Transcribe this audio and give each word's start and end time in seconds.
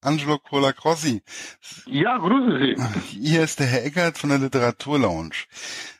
Angelo 0.00 0.38
Colacrossi. 0.38 1.22
Ja, 1.86 2.18
grüße 2.18 2.58
Sie. 2.60 3.20
Hier 3.20 3.42
ist 3.42 3.58
der 3.58 3.66
Herr 3.66 3.84
Eckert 3.84 4.16
von 4.18 4.30
der 4.30 4.38
Literaturlounge. 4.38 5.30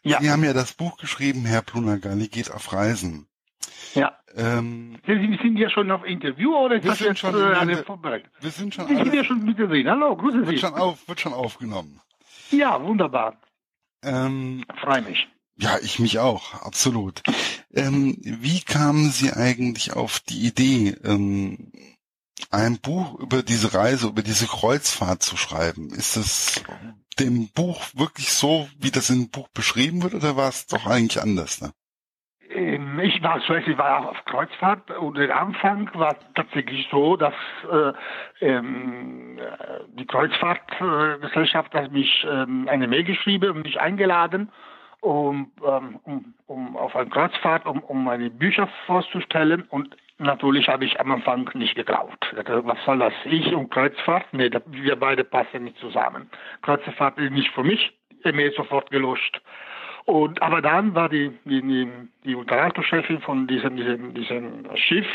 Ja. 0.03 0.21
Sie 0.21 0.31
haben 0.31 0.45
ja 0.45 0.53
das 0.53 0.73
Buch 0.75 0.97
geschrieben, 0.99 1.45
Herr 1.45 1.63
Plunagalli 1.63 2.29
geht 2.29 2.51
auf 2.51 2.73
Reisen. 2.73 3.27
Ja. 3.95 4.17
Ähm, 4.37 4.99
Sie 5.07 5.39
sind 5.43 5.57
ja 5.57 5.69
schon 5.71 5.91
auf 5.91 6.05
Interview 6.05 6.55
oder 6.55 6.83
Wir 6.83 6.95
sind 6.95 7.19
schon 7.19 7.35
äh, 7.35 7.55
eine 7.57 7.75
der- 7.77 7.85
Vorbereitung? 7.85 8.31
wir 8.41 8.51
sind 8.51 8.75
schon 8.75 8.87
Sie 8.87 8.95
sind 8.97 9.15
ja 9.15 9.25
schon 9.25 9.45
mit 9.45 9.59
drin. 9.59 9.89
Hallo, 9.89 10.17
grüße 10.17 10.39
wird 10.39 10.49
Sie. 10.51 10.59
schon 10.59 10.75
auf, 10.75 11.09
wird 11.09 11.21
schon 11.21 11.33
aufgenommen. 11.33 12.01
Ja, 12.51 12.81
wunderbar. 12.83 13.41
Ähm, 14.03 14.65
Freue 14.81 15.03
mich. 15.03 15.27
ja, 15.57 15.79
ich 15.83 15.99
mich 15.99 16.19
auch, 16.21 16.55
absolut. 16.63 17.23
Ähm, 17.75 18.17
wie 18.23 18.61
kamen 18.61 19.11
Sie 19.11 19.33
eigentlich 19.33 19.93
auf 19.95 20.21
die 20.21 20.47
Idee, 20.47 20.97
ähm, 21.03 21.73
ein 22.51 22.79
Buch 22.81 23.19
über 23.19 23.43
diese 23.43 23.75
Reise, 23.75 24.09
über 24.09 24.23
diese 24.23 24.47
Kreuzfahrt 24.47 25.23
zu 25.23 25.37
schreiben? 25.37 25.91
Ist 25.91 26.17
es 26.17 26.63
dem 27.19 27.49
Buch 27.49 27.83
wirklich 27.95 28.33
so, 28.33 28.69
wie 28.79 28.91
das 28.91 29.11
im 29.11 29.31
Buch 29.31 29.49
beschrieben 29.49 30.03
wird, 30.03 30.15
oder 30.15 30.37
war 30.37 30.49
es 30.49 30.67
doch 30.67 30.87
eigentlich 30.87 31.21
anders? 31.21 31.61
Ne? 31.61 31.73
Ähm, 32.51 32.99
Ich 33.01 33.23
war 33.23 33.39
ich 33.39 33.79
war 33.79 34.09
auf 34.11 34.25
Kreuzfahrt 34.25 34.91
und 34.91 35.17
der 35.17 35.37
Anfang 35.37 35.91
war 35.95 36.17
tatsächlich 36.35 36.89
so, 36.91 37.17
dass 37.17 37.35
äh, 37.71 37.93
ähm, 38.41 39.39
äh, 39.39 39.81
die 39.99 40.07
Kreuzfahrtgesellschaft 40.07 41.75
hat 41.75 41.93
mich 41.93 42.27
ähm, 42.29 42.69
eine 42.69 42.89
Mail 42.89 43.05
geschrieben 43.05 43.51
und 43.51 43.63
mich 43.63 43.79
eingeladen, 43.81 44.51
um, 45.01 45.53
ähm, 45.65 46.01
um, 46.05 46.35
um 46.47 46.77
auf 46.77 46.97
eine 46.97 47.11
Kreuzfahrt, 47.11 47.67
um, 47.67 47.81
um 47.81 48.05
meine 48.05 48.31
Bücher 48.31 48.69
vorzustellen 48.87 49.63
und 49.63 49.97
Natürlich 50.19 50.69
habe 50.69 50.85
ich 50.85 50.99
am 51.01 51.13
Anfang 51.13 51.49
nicht 51.55 51.77
geglaubt. 51.77 52.33
Dachte, 52.35 52.65
Was 52.65 52.85
soll 52.85 52.99
das? 52.99 53.13
Ich 53.25 53.55
und 53.55 53.71
Kreuzfahrt? 53.71 54.27
Nee, 54.33 54.51
wir 54.67 54.97
beide 54.97 55.23
passen 55.25 55.65
nicht 55.65 55.79
zusammen. 55.79 56.29
Kreuzfahrt 56.63 57.19
ist 57.19 57.31
nicht 57.31 57.51
für 57.53 57.63
mich. 57.63 57.93
E-Mail 58.25 58.53
sofort 58.53 58.91
gelöscht. 58.91 59.41
Und 60.07 60.41
aber 60.43 60.63
dann 60.63 60.95
war 60.95 61.09
die 61.09 61.31
die, 61.45 61.61
die, 61.61 61.89
die 62.25 62.35
Unterhaltungschefin 62.35 63.21
von 63.21 63.47
diesem 63.47 63.77
diesem 63.77 64.15
diesem 64.15 64.77
Schiff 64.77 65.07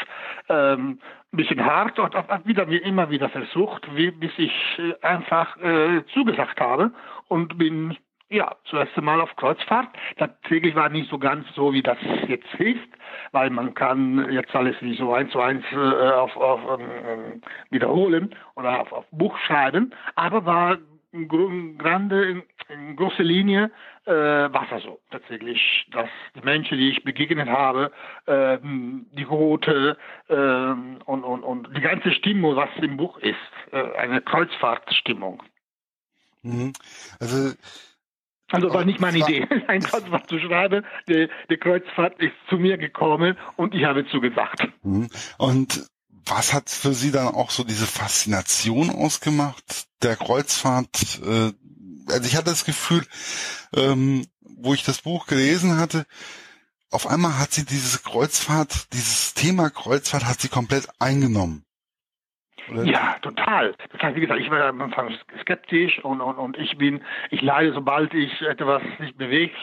ähm, 0.49 0.99
ein 1.33 1.37
bisschen 1.37 1.65
hart 1.65 1.97
und 1.97 2.13
hat 2.13 2.45
wieder 2.45 2.67
mir 2.67 2.85
immer 2.85 3.09
wieder 3.09 3.27
versucht, 3.29 3.83
wie, 3.95 4.11
bis 4.11 4.31
ich 4.37 4.53
äh, 4.77 5.05
einfach 5.05 5.57
äh, 5.57 6.03
zugesagt 6.13 6.61
habe 6.61 6.91
und 7.27 7.57
bin 7.57 7.97
ja 8.33 8.55
zuerst 8.65 8.95
Mal 8.97 9.21
auf 9.21 9.35
Kreuzfahrt. 9.35 9.89
Tatsächlich 10.17 10.75
war 10.75 10.89
nicht 10.89 11.09
so 11.09 11.17
ganz 11.17 11.45
so, 11.55 11.73
wie 11.73 11.81
das 11.83 11.97
jetzt 12.27 12.53
ist, 12.55 12.79
weil 13.31 13.49
man 13.49 13.73
kann 13.73 14.31
jetzt 14.31 14.55
alles 14.55 14.75
wie 14.81 14.95
so 14.95 15.13
eins 15.13 15.31
zu 15.31 15.41
eins 15.41 15.63
äh, 15.71 15.75
auf, 15.75 16.35
auf 16.37 16.79
ähm, 16.79 17.41
wiederholen 17.69 18.35
oder 18.55 18.81
auf, 18.81 18.91
auf 18.91 19.05
Buch 19.11 19.37
schreiben, 19.39 19.93
aber 20.15 20.45
war 20.45 20.77
in 21.13 21.77
grande, 21.77 22.25
in, 22.25 22.43
in 22.69 22.95
großer 22.95 23.23
Linie 23.23 23.71
äh, 24.05 24.11
war 24.11 24.65
das 24.69 24.83
so 24.83 24.99
tatsächlich, 25.11 25.85
dass 25.91 26.09
die 26.35 26.41
Menschen, 26.41 26.77
die 26.77 26.89
ich 26.89 27.03
begegnet 27.03 27.47
habe, 27.47 27.91
ähm, 28.25 29.05
die 29.11 29.23
Route 29.23 29.97
ähm, 30.29 30.99
und, 31.05 31.23
und, 31.23 31.43
und 31.43 31.77
die 31.77 31.81
ganze 31.81 32.11
Stimmung, 32.11 32.55
was 32.55 32.69
im 32.81 32.97
Buch 32.97 33.17
ist, 33.19 33.35
äh, 33.71 33.95
eine 33.95 34.21
Kreuzfahrtstimmung. 34.21 35.43
Mhm. 36.41 36.73
Also 37.19 37.53
Also 38.53 38.73
war 38.73 38.85
nicht 38.85 38.99
meine 38.99 39.19
war- 39.19 39.29
Idee, 39.29 39.47
ein 39.67 39.81
Kreuzfahrt 39.81 40.29
zu 40.29 40.39
schreiben. 40.39 40.85
Die, 41.09 41.27
die 41.49 41.57
Kreuzfahrt 41.57 42.19
ist 42.21 42.33
zu 42.49 42.57
mir 42.57 42.77
gekommen 42.77 43.37
und 43.57 43.73
ich 43.73 43.83
habe 43.85 44.05
zugesagt. 44.07 44.67
Mhm. 44.83 45.09
Und 45.37 45.85
was 46.25 46.53
hat 46.53 46.69
für 46.69 46.93
Sie 46.93 47.11
dann 47.11 47.27
auch 47.27 47.51
so 47.51 47.63
diese 47.63 47.85
Faszination 47.87 48.89
ausgemacht 48.89 49.85
der 50.03 50.15
Kreuzfahrt? 50.15 51.19
Äh, 51.25 51.51
Also 52.11 52.25
ich 52.27 52.35
hatte 52.35 52.49
das 52.51 52.65
Gefühl, 52.65 53.05
ähm, 53.75 54.25
wo 54.41 54.73
ich 54.73 54.83
das 54.83 55.01
Buch 55.01 55.25
gelesen 55.27 55.77
hatte, 55.77 56.05
auf 56.91 57.07
einmal 57.07 57.39
hat 57.39 57.51
sie 57.53 57.65
diese 57.65 57.99
Kreuzfahrt, 57.99 58.93
dieses 58.93 59.33
Thema 59.33 59.69
Kreuzfahrt 59.69 60.25
hat 60.25 60.39
sie 60.39 60.47
komplett 60.49 60.87
eingenommen. 60.99 61.63
Oder? 62.71 62.83
Ja, 62.83 63.15
total. 63.21 63.73
Das 63.91 64.01
heißt, 64.01 64.15
wie 64.15 64.21
gesagt, 64.21 64.39
ich 64.39 64.49
war 64.49 64.61
am 64.65 64.81
Anfang 64.81 65.13
skeptisch 65.41 66.03
und, 66.03 66.21
und, 66.21 66.35
und 66.35 66.57
ich 66.57 66.77
bin, 66.77 67.01
ich 67.29 67.41
leide, 67.41 67.73
sobald 67.73 68.13
ich 68.13 68.41
etwas 68.41 68.81
nicht 68.99 69.17
bewegt, 69.17 69.55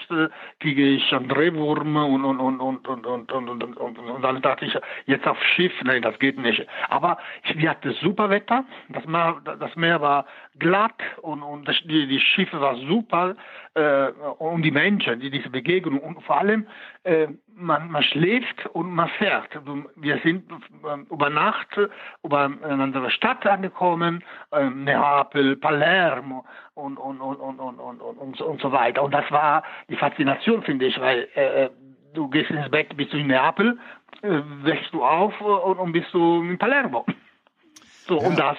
kriege 0.61 0.83
ich 0.83 1.07
schon 1.09 1.29
Drehwürme 1.29 2.05
und 2.05 2.25
und 2.25 2.41
und 2.41 2.61
und 2.61 2.87
und 2.87 3.07
und 3.07 3.33
und, 3.33 3.49
und, 3.49 3.77
und, 3.77 3.99
und 3.99 4.23
dann 4.23 4.43
dachte 4.43 4.65
ich, 4.67 4.77
jetzt 5.07 5.27
auf 5.27 5.43
Schiff, 5.55 5.73
nein, 5.83 6.03
das 6.03 6.19
geht 6.19 6.39
nicht. 6.39 6.67
Aber 6.89 7.19
wir 7.55 7.71
hatten 7.71 7.93
super 8.01 8.31
Wetter, 8.31 8.65
das 8.89 9.05
Meer, 9.07 9.41
das 9.45 9.75
Meer 9.77 10.01
war 10.01 10.27
glatt 10.59 11.01
und, 11.23 11.43
und 11.43 11.67
das, 11.67 11.77
die, 11.85 12.07
die 12.07 12.21
Schiffe 12.21 12.61
waren 12.61 12.87
super 12.87 13.37
äh, 13.75 14.09
und 14.39 14.63
die 14.63 14.71
Menschen, 14.71 15.21
die 15.21 15.31
diese 15.31 15.51
Begegnung 15.51 16.01
und 16.01 16.23
vor 16.23 16.39
allem 16.39 16.67
äh, 17.05 17.29
man, 17.55 17.91
man 17.91 18.03
schläft 18.03 18.67
und 18.73 18.93
man 18.93 19.09
fährt. 19.11 19.49
Wir 19.97 20.19
sind 20.25 20.45
über 21.11 21.31
Nacht 21.31 21.79
über 22.23 22.51
einen 22.63 22.90
andere 22.91 23.11
Stadt 23.11 23.47
angekommen, 23.47 24.23
äh, 24.53 24.69
Neapel, 24.69 25.57
Palermo 25.57 26.45
und 26.75 26.97
und 26.99 27.21
und 27.21 27.37
und 27.37 27.59
und 27.61 27.79
und 27.79 28.01
und, 28.01 28.41
und, 28.41 28.61
so, 28.61 28.73
weiter. 28.73 29.03
Und 29.03 29.13
das 29.13 29.31
war 29.31 29.63
die 29.89 29.97
Faszination, 29.97 30.63
finde 30.63 30.87
ich, 30.87 31.01
weil 31.01 31.29
äh, 31.35 31.71
du 32.15 32.29
gehst 32.29 32.51
ins 32.51 32.71
Bett, 32.71 32.97
bist 32.97 33.13
du 33.13 33.19
in 33.19 33.29
Neapel, 33.29 33.79
äh, 34.23 34.41
wächst 34.63 34.93
du 34.93 35.05
auf 35.05 35.33
äh, 35.41 35.45
und, 35.45 35.79
und 35.79 35.93
bist 35.93 36.13
du 36.13 36.43
in 36.43 36.59
Palermo. 36.59 37.07
So, 38.07 38.21
Ja. 38.21 38.27
und 38.29 38.39
das 38.39 38.57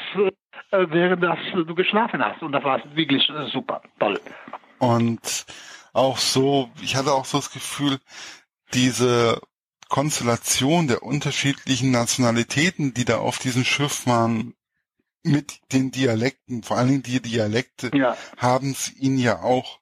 äh, 0.71 0.87
während 0.89 1.23
das 1.23 1.37
du 1.53 1.75
geschlafen 1.75 2.23
hast. 2.23 2.41
Und 2.41 2.53
das 2.53 2.63
war 2.63 2.81
wirklich 2.95 3.29
äh, 3.29 3.47
super, 3.51 3.81
toll. 3.99 4.19
Und 4.79 5.45
auch 5.93 6.17
so, 6.17 6.69
ich 6.81 6.95
hatte 6.95 7.11
auch 7.11 7.25
so 7.25 7.37
das 7.37 7.51
Gefühl, 7.51 7.99
diese 8.73 9.41
Konstellation 9.91 10.87
der 10.87 11.03
unterschiedlichen 11.03 11.91
Nationalitäten, 11.91 12.93
die 12.93 13.03
da 13.03 13.17
auf 13.17 13.39
diesem 13.39 13.65
Schiff 13.65 14.07
waren, 14.07 14.55
mit 15.21 15.59
den 15.73 15.91
Dialekten, 15.91 16.63
vor 16.63 16.77
allen 16.77 16.87
Dingen 16.87 17.03
die 17.03 17.21
Dialekte, 17.21 17.91
Ja. 17.93 18.15
haben 18.37 18.71
es 18.71 18.95
ihnen 18.95 19.19
ja 19.19 19.41
auch 19.41 19.79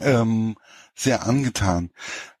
ähm, 0.00 0.56
sehr 0.94 1.24
angetan. 1.26 1.90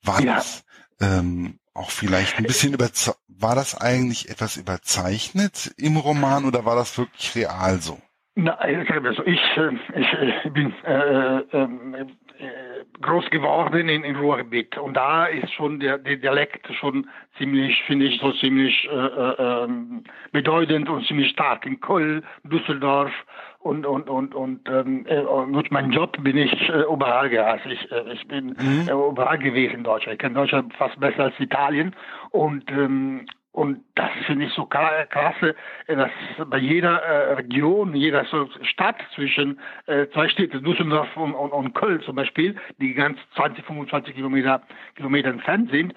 War 0.02 0.20
Ja. 0.20 0.34
das 0.34 0.64
ähm, 1.00 1.60
auch 1.74 1.90
vielleicht 1.90 2.36
ein 2.38 2.44
bisschen 2.44 2.74
über, 2.74 2.90
war 3.28 3.54
das 3.54 3.80
eigentlich 3.80 4.28
etwas 4.28 4.56
überzeichnet 4.56 5.72
im 5.76 5.96
Roman 5.96 6.44
oder 6.44 6.64
war 6.64 6.74
das 6.74 6.98
wirklich 6.98 7.36
real 7.36 7.80
so? 7.80 8.00
Na, 8.34 8.58
ich 8.68 8.88
sage 8.88 9.00
mal 9.00 9.14
so, 9.14 9.24
ich, 9.24 9.40
äh, 9.56 10.00
ich, 10.00 10.44
äh, 10.46 10.50
bin 10.50 10.72
äh, 10.84 11.38
ähm, 11.52 11.94
äh, 11.94 12.71
groß 13.00 13.30
geworden 13.30 13.88
in, 13.88 14.04
in 14.04 14.16
Ruhrgebiet 14.16 14.76
und 14.78 14.94
da 14.96 15.26
ist 15.26 15.52
schon 15.54 15.80
der, 15.80 15.98
der 15.98 16.16
Dialekt 16.16 16.66
schon 16.74 17.08
ziemlich, 17.38 17.82
finde 17.84 18.06
ich, 18.06 18.20
so 18.20 18.32
ziemlich 18.32 18.88
äh, 18.90 18.94
äh, 18.94 19.64
ähm, 19.64 20.04
bedeutend 20.32 20.88
und 20.88 21.06
ziemlich 21.06 21.30
stark. 21.30 21.64
In 21.66 21.80
Köln, 21.80 22.24
Düsseldorf 22.44 23.12
und 23.60 23.86
und 23.86 24.08
und 24.08 24.34
und, 24.34 24.68
ähm, 24.68 25.06
äh, 25.06 25.22
durch 25.52 25.70
meinen 25.70 25.92
Job 25.92 26.16
bin 26.22 26.36
ich 26.36 26.52
äh, 26.68 26.82
überall 26.82 27.28
gereist. 27.30 27.64
Ich, 27.66 27.90
äh, 27.90 28.12
ich 28.12 28.26
bin 28.28 28.56
Mhm. 28.58 28.88
äh, 28.88 28.92
überall 28.92 29.38
gewesen 29.38 29.76
in 29.76 29.84
Deutschland. 29.84 30.14
Ich 30.14 30.20
kenne 30.20 30.34
Deutschland 30.34 30.74
fast 30.74 30.98
besser 31.00 31.24
als 31.24 31.40
Italien 31.40 31.94
und 32.30 32.70
ähm, 32.70 33.26
und 33.52 33.84
das 33.94 34.10
finde 34.26 34.46
ich 34.46 34.52
so 34.54 34.62
kla- 34.62 35.04
klasse, 35.06 35.54
äh, 35.86 35.96
dass 35.96 36.10
bei 36.46 36.58
jeder 36.58 37.02
äh, 37.02 37.34
Region, 37.34 37.94
jeder 37.94 38.24
Stadt 38.62 38.96
zwischen 39.14 39.60
äh, 39.86 40.06
zwei 40.08 40.28
Städte, 40.28 40.60
Düsseldorf 40.62 41.14
und, 41.16 41.34
und, 41.34 41.52
und 41.52 41.74
Köln 41.74 42.00
zum 42.00 42.16
Beispiel, 42.16 42.56
die 42.78 42.94
ganz 42.94 43.18
20, 43.36 43.64
25 43.64 44.14
Kilometer, 44.14 44.62
Kilometer 44.94 45.28
entfernt 45.28 45.70
sind, 45.70 45.94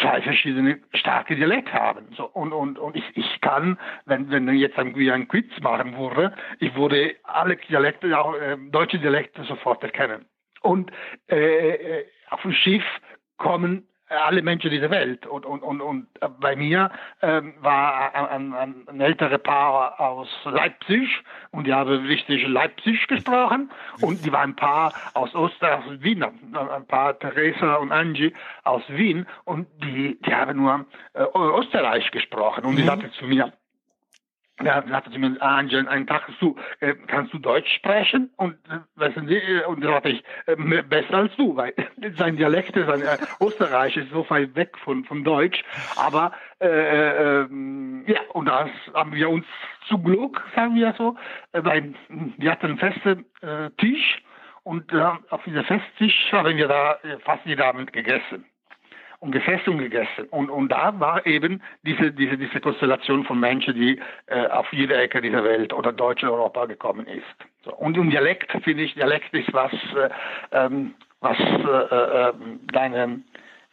zwei 0.00 0.20
verschiedene 0.22 0.80
starke 0.94 1.36
Dialekte 1.36 1.72
haben. 1.72 2.08
So, 2.16 2.24
und, 2.24 2.52
und, 2.52 2.78
und 2.80 2.96
ich, 2.96 3.04
ich 3.14 3.40
kann, 3.40 3.78
wenn, 4.06 4.30
wenn 4.30 4.48
jetzt 4.54 4.76
irgendwie 4.76 5.12
ein 5.12 5.28
Quiz 5.28 5.48
machen 5.60 5.96
würde, 5.96 6.34
ich 6.58 6.74
würde 6.74 7.14
alle 7.22 7.56
Dialekte, 7.56 8.18
auch 8.18 8.34
äh, 8.34 8.56
deutsche 8.70 8.98
Dialekte 8.98 9.44
sofort 9.44 9.84
erkennen. 9.84 10.24
Und 10.62 10.90
äh, 11.28 12.04
auf 12.30 12.42
dem 12.42 12.52
Schiff 12.52 12.84
kommen 13.36 13.86
alle 14.12 14.42
Menschen 14.42 14.70
dieser 14.70 14.90
Welt. 14.90 15.26
Und, 15.26 15.46
und, 15.46 15.62
und, 15.62 15.80
und 15.80 16.06
bei 16.40 16.56
mir 16.56 16.90
ähm, 17.20 17.54
war 17.60 18.14
ein, 18.14 18.52
ein, 18.52 18.74
ein 18.88 19.00
älteres 19.00 19.42
Paar 19.42 20.00
aus 20.00 20.28
Leipzig 20.44 21.08
und 21.50 21.66
die 21.66 21.72
haben 21.72 22.06
richtig 22.06 22.46
Leipzig 22.46 23.06
gesprochen. 23.08 23.70
Und 24.00 24.24
die 24.24 24.32
waren 24.32 24.50
ein 24.50 24.56
Paar 24.56 24.92
aus 25.14 25.34
Oster, 25.34 25.78
aus 25.78 25.84
Wien, 26.00 26.22
ein 26.24 26.86
paar 26.86 27.18
Theresa 27.18 27.76
und 27.76 27.92
Angie 27.92 28.32
aus 28.64 28.82
Wien 28.88 29.26
und 29.44 29.66
die, 29.82 30.18
die 30.20 30.34
haben 30.34 30.58
nur 30.58 30.86
äh, 31.14 31.24
Österreich 31.34 32.10
gesprochen. 32.10 32.64
Und 32.64 32.76
die 32.76 32.82
sagte 32.82 33.10
zu 33.12 33.26
mir, 33.26 33.52
ja, 34.64 34.82
sagte 34.88 35.10
zu 35.10 35.18
mir, 35.18 35.40
Angel, 35.40 35.86
einen 35.88 36.06
Tag 36.06 36.28
du, 36.40 36.56
äh, 36.80 36.94
kannst 37.06 37.32
du 37.32 37.38
Deutsch 37.38 37.72
sprechen? 37.76 38.30
Und 38.36 38.54
äh, 38.68 38.78
wissen 38.96 39.28
Sie, 39.28 39.36
äh, 39.36 39.64
und 39.66 39.82
da 39.82 39.94
sagte 39.94 40.10
ich, 40.10 40.24
äh, 40.46 40.82
besser 40.82 41.14
als 41.14 41.36
du, 41.36 41.56
weil 41.56 41.74
sein 42.18 42.36
Dialekt, 42.36 42.74
sein 42.74 43.02
äh, 43.02 43.18
Österreich 43.40 43.96
ist 43.96 44.10
so 44.10 44.28
weit 44.30 44.54
weg 44.54 44.76
von, 44.78 45.04
von 45.04 45.24
Deutsch. 45.24 45.62
Aber 45.96 46.32
äh, 46.60 46.66
äh, 46.68 47.48
ja, 48.06 48.20
und 48.32 48.46
das 48.46 48.70
haben 48.94 49.12
wir 49.14 49.28
uns 49.28 49.46
zum 49.88 50.04
Glück, 50.04 50.42
sagen 50.54 50.74
wir 50.74 50.94
so, 50.96 51.16
äh, 51.52 51.64
weil 51.64 51.94
wir 52.38 52.50
hatten 52.50 52.66
einen 52.66 52.78
festen 52.78 53.24
äh, 53.42 53.70
Tisch 53.78 54.22
und 54.64 54.92
äh, 54.92 55.10
auf 55.30 55.42
diesem 55.44 55.64
Festtisch 55.64 56.32
haben 56.32 56.56
wir 56.56 56.68
da 56.68 56.94
äh, 57.02 57.18
fast 57.24 57.44
jeden 57.46 57.62
Abend 57.62 57.92
gegessen 57.92 58.44
und 59.22 59.30
Gefäßung 59.30 59.78
gegessen. 59.78 60.26
Und, 60.30 60.50
und 60.50 60.68
da 60.70 60.98
war 60.98 61.24
eben 61.26 61.62
diese, 61.84 62.10
diese, 62.10 62.36
diese 62.36 62.60
Konstellation 62.60 63.24
von 63.24 63.38
Menschen, 63.38 63.74
die 63.74 64.00
äh, 64.26 64.46
auf 64.48 64.66
jede 64.72 64.96
Ecke 64.96 65.20
dieser 65.20 65.44
Welt 65.44 65.72
oder 65.72 65.92
Deutsch 65.92 66.24
Europa 66.24 66.66
gekommen 66.66 67.06
ist. 67.06 67.22
So. 67.64 67.72
Und 67.72 67.96
im 67.96 68.10
Dialekt 68.10 68.50
finde 68.64 68.82
ich, 68.82 68.94
Dialekt 68.94 69.32
ist 69.32 69.52
was, 69.52 69.72
äh, 69.72 70.08
ähm, 70.50 70.94
was 71.20 71.38
äh, 71.38 72.30
äh, 72.30 72.32
deine 72.72 73.22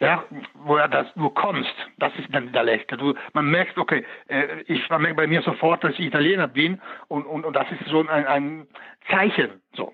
ja, 0.02 0.24
woher 0.54 0.88
das 0.88 1.14
du 1.16 1.30
kommst, 1.30 1.74
das 1.98 2.14
ist 2.18 2.34
dann 2.34 2.54
Dialekt. 2.54 2.90
Du, 2.94 3.16
man 3.34 3.52
merkt, 3.52 3.78
okay, 3.78 4.06
äh, 4.28 4.62
ich 4.68 4.88
man 4.90 5.02
merkt 5.02 5.18
bei 5.18 5.28
mir 5.28 5.42
sofort, 5.42 5.84
dass 5.84 5.92
ich 5.94 6.02
Italiener 6.02 6.48
bin 6.48 6.80
und, 7.10 7.26
und, 7.26 7.44
und 7.44 7.54
das 7.54 7.70
ist 7.72 7.86
so 7.90 8.08
ein, 8.08 8.26
ein 8.28 8.68
Zeichen. 9.10 9.62
So. 9.74 9.94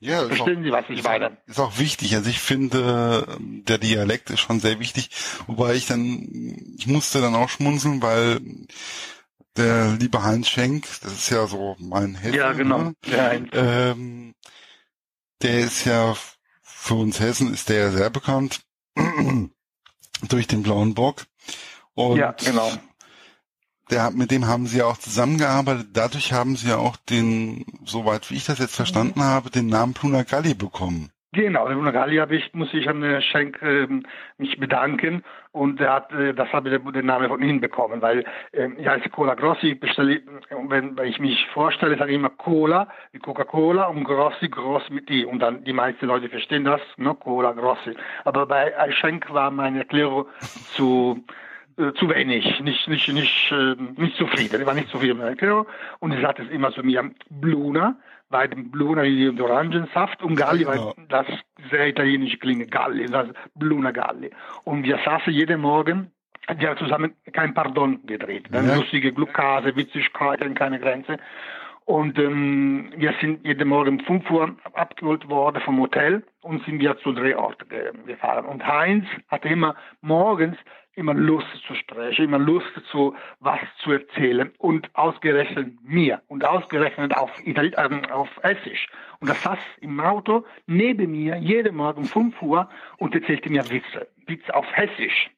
Ja, 0.00 0.26
Verstehen 0.26 0.60
auch, 0.60 0.64
Sie, 0.64 0.72
was 0.72 0.84
ich 0.88 1.02
meine? 1.02 1.36
Ist 1.46 1.60
auch 1.60 1.78
wichtig. 1.78 2.14
Also 2.14 2.30
ich 2.30 2.40
finde, 2.40 3.26
der 3.38 3.76
Dialekt 3.76 4.30
ist 4.30 4.40
schon 4.40 4.58
sehr 4.58 4.80
wichtig. 4.80 5.10
Wobei 5.46 5.74
ich 5.74 5.86
dann, 5.86 6.74
ich 6.78 6.86
musste 6.86 7.20
dann 7.20 7.34
auch 7.34 7.50
schmunzeln, 7.50 8.00
weil 8.00 8.40
der 9.56 9.92
liebe 10.00 10.22
Heinz 10.22 10.48
Schenk, 10.48 10.86
das 11.02 11.12
ist 11.12 11.30
ja 11.30 11.46
so 11.46 11.76
mein 11.78 12.14
Hessen. 12.14 12.34
Ja, 12.34 12.52
genau. 12.52 12.78
Ne? 12.78 12.94
Ähm, 13.52 14.34
der 15.42 15.60
ist 15.60 15.84
ja, 15.84 16.16
für 16.62 16.94
uns 16.94 17.20
Hessen 17.20 17.52
ist 17.52 17.68
der 17.68 17.78
ja 17.78 17.90
sehr 17.90 18.10
bekannt. 18.10 18.62
durch 20.28 20.46
den 20.46 20.62
blauen 20.62 20.94
Bock. 20.94 21.26
Und 21.94 22.16
ja, 22.16 22.32
genau 22.32 22.72
der, 23.90 24.10
mit 24.10 24.30
dem 24.30 24.46
haben 24.46 24.66
sie 24.66 24.82
auch 24.82 24.96
zusammengearbeitet. 24.98 25.88
Dadurch 25.92 26.32
haben 26.32 26.56
sie 26.56 26.72
auch 26.72 26.96
den, 26.96 27.64
soweit 27.84 28.30
wie 28.30 28.36
ich 28.36 28.46
das 28.46 28.58
jetzt 28.58 28.76
verstanden 28.76 29.22
habe, 29.22 29.50
den 29.50 29.66
Namen 29.66 29.94
Pluna 29.94 30.22
Galli 30.22 30.54
bekommen. 30.54 31.10
Genau, 31.32 31.68
der 31.68 31.74
Pluna 31.74 31.92
Galli 31.92 32.16
habe 32.16 32.34
ich, 32.34 32.52
muss 32.54 32.74
ich 32.74 32.88
an 32.88 33.04
äh, 33.04 33.22
Schenk 33.22 33.62
äh, 33.62 33.86
mich 34.38 34.58
bedanken 34.58 35.22
und 35.52 35.80
er 35.80 35.92
hat, 35.92 36.12
äh, 36.12 36.34
das 36.34 36.52
habe 36.52 36.70
ich 36.70 36.92
den 36.92 37.06
Namen 37.06 37.28
von 37.28 37.40
ihm 37.40 37.60
bekommen, 37.60 38.02
weil 38.02 38.24
äh, 38.50 38.68
ja 38.82 38.90
als 38.92 39.08
Cola 39.12 39.34
Grossi 39.34 39.76
bestelle, 39.76 40.22
wenn, 40.50 40.96
wenn 40.96 41.06
ich 41.06 41.20
mich 41.20 41.46
vorstelle, 41.54 41.96
sage 41.96 42.10
ich 42.10 42.16
immer 42.16 42.30
Cola, 42.30 42.88
wie 43.12 43.20
Coca-Cola 43.20 43.84
und 43.84 44.02
Grossi, 44.02 44.48
Gross 44.48 44.90
mit 44.90 45.08
I 45.08 45.24
und 45.24 45.38
dann 45.38 45.62
die 45.62 45.72
meisten 45.72 46.06
Leute 46.06 46.28
verstehen 46.28 46.64
das, 46.64 46.80
ne, 46.96 47.14
Cola 47.14 47.52
Grossi. 47.52 47.94
Aber 48.24 48.46
bei 48.46 48.72
Schenk 48.90 49.32
war 49.32 49.52
meine 49.52 49.78
Erklärung 49.78 50.26
zu 50.74 51.24
äh, 51.80 51.94
zu 51.94 52.08
wenig, 52.10 52.60
nicht, 52.60 52.88
nicht, 52.88 53.08
nicht, 53.08 53.52
äh, 53.52 53.74
nicht 53.96 54.16
zufrieden. 54.16 54.60
Ich 54.60 54.66
war 54.66 54.74
nicht 54.74 54.90
zufrieden 54.90 55.18
mit 55.18 55.26
Erklärung. 55.26 55.66
Und 55.98 56.12
ich 56.12 56.20
sagte 56.20 56.42
es 56.42 56.50
immer 56.50 56.72
zu 56.72 56.82
mir, 56.82 57.10
Bluna, 57.30 57.96
bei 58.28 58.46
dem 58.46 58.70
Bluna 58.70 59.02
wie 59.02 59.34
der 59.34 59.44
Orangensaft 59.44 60.22
und 60.22 60.36
Galli, 60.36 60.66
weil 60.66 60.78
genau. 60.78 60.94
das 61.08 61.26
sehr 61.70 61.88
italienisch 61.88 62.38
klingt, 62.38 62.70
Galli, 62.70 63.06
das 63.06 63.28
Bluna 63.54 63.90
Galli. 63.90 64.30
Und 64.64 64.84
wir 64.84 64.98
saßen 65.04 65.32
jeden 65.32 65.60
Morgen, 65.60 66.12
wir 66.56 66.68
haben 66.68 66.78
zusammen 66.78 67.14
kein 67.32 67.54
Pardon 67.54 68.04
gedreht. 68.06 68.46
Dann 68.50 68.68
ja. 68.68 68.76
lustige 68.76 69.12
Glucase, 69.12 69.74
Witzigkeiten, 69.74 70.54
keine 70.54 70.78
Grenze. 70.78 71.18
Und 71.90 72.20
ähm, 72.20 72.92
wir 72.96 73.12
sind 73.20 73.44
jeden 73.44 73.66
Morgen 73.66 73.98
um 73.98 74.04
5 74.04 74.30
Uhr 74.30 74.56
abgeholt 74.74 75.28
worden 75.28 75.60
vom 75.60 75.80
Hotel 75.80 76.22
und 76.40 76.64
sind 76.64 76.78
wir 76.78 76.96
zu 76.98 77.10
Drehort 77.10 77.68
gefahren. 78.06 78.44
Und 78.44 78.64
Heinz 78.64 79.06
hatte 79.26 79.48
immer 79.48 79.74
morgens 80.00 80.56
immer 80.94 81.14
Lust 81.14 81.48
zu 81.66 81.74
sprechen, 81.74 82.26
immer 82.26 82.38
Lust 82.38 82.70
zu 82.92 83.16
was 83.40 83.58
zu 83.82 83.90
erzählen 83.90 84.52
und 84.58 84.88
ausgerechnet 84.94 85.82
mir 85.82 86.22
und 86.28 86.44
ausgerechnet 86.44 87.16
auf, 87.16 87.32
Itali 87.44 87.72
äh, 87.72 88.12
auf 88.12 88.28
Essisch. 88.44 88.86
Und 89.18 89.28
das 89.28 89.42
saß 89.42 89.58
im 89.80 89.98
Auto 89.98 90.44
neben 90.68 91.10
mir 91.10 91.38
jeden 91.38 91.74
Morgen 91.74 92.02
um 92.02 92.04
5 92.04 92.40
Uhr 92.40 92.68
und 92.98 93.16
erzählte 93.16 93.50
mir 93.50 93.68
Witze, 93.68 94.06
Witze 94.28 94.54
auf 94.54 94.66
Hessisch. 94.76 95.28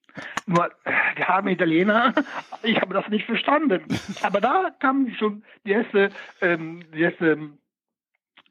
Nur, 0.47 0.71
wir 1.17 1.29
haben 1.29 1.49
Italiener, 1.49 2.15
ich 2.63 2.81
habe 2.81 2.95
das 2.95 3.09
nicht 3.09 3.27
verstanden. 3.27 3.83
Aber 4.23 4.41
da 4.41 4.71
kam 4.79 5.13
schon 5.19 5.45
die 5.65 5.73
erste, 5.73 6.11
ähm, 6.41 6.85
die 6.95 7.03
erste 7.03 7.53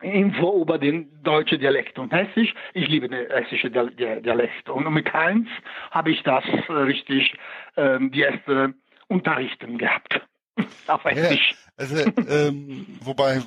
Info 0.01 0.61
über 0.61 0.77
den 0.77 1.23
deutschen 1.23 1.59
Dialekt 1.59 1.99
und 1.99 2.11
Hessisch. 2.11 2.53
Ich 2.73 2.87
liebe 2.87 3.07
den 3.07 3.29
hessischen 3.29 3.71
Dialekt. 3.71 4.69
Und 4.69 4.91
mit 4.91 5.11
Heinz 5.13 5.47
habe 5.91 6.11
ich 6.11 6.23
das 6.23 6.43
äh, 6.67 6.73
richtig, 6.73 7.33
ähm, 7.77 8.11
die 8.11 8.21
erste 8.21 8.73
Unterrichten 9.07 9.77
gehabt. 9.77 10.21
Auf 10.87 11.03
Hessisch. 11.05 11.51
Ja, 11.51 11.71
also, 11.77 11.95
ähm, 12.29 12.85
wobei, 13.01 13.41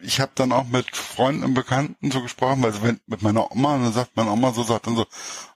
ich 0.00 0.20
habe 0.20 0.32
dann 0.34 0.52
auch 0.52 0.68
mit 0.68 0.94
Freunden 0.94 1.44
und 1.44 1.54
Bekannten 1.54 2.10
so 2.10 2.22
gesprochen, 2.22 2.62
weil 2.62 2.72
wenn, 2.82 3.00
mit 3.06 3.22
meiner 3.22 3.50
Oma, 3.50 3.74
und 3.74 3.82
dann 3.82 3.92
sagt 3.92 4.16
meine 4.16 4.30
Oma 4.30 4.52
so, 4.52 4.62
sagt 4.62 4.86
dann 4.86 4.96
so, 4.96 5.06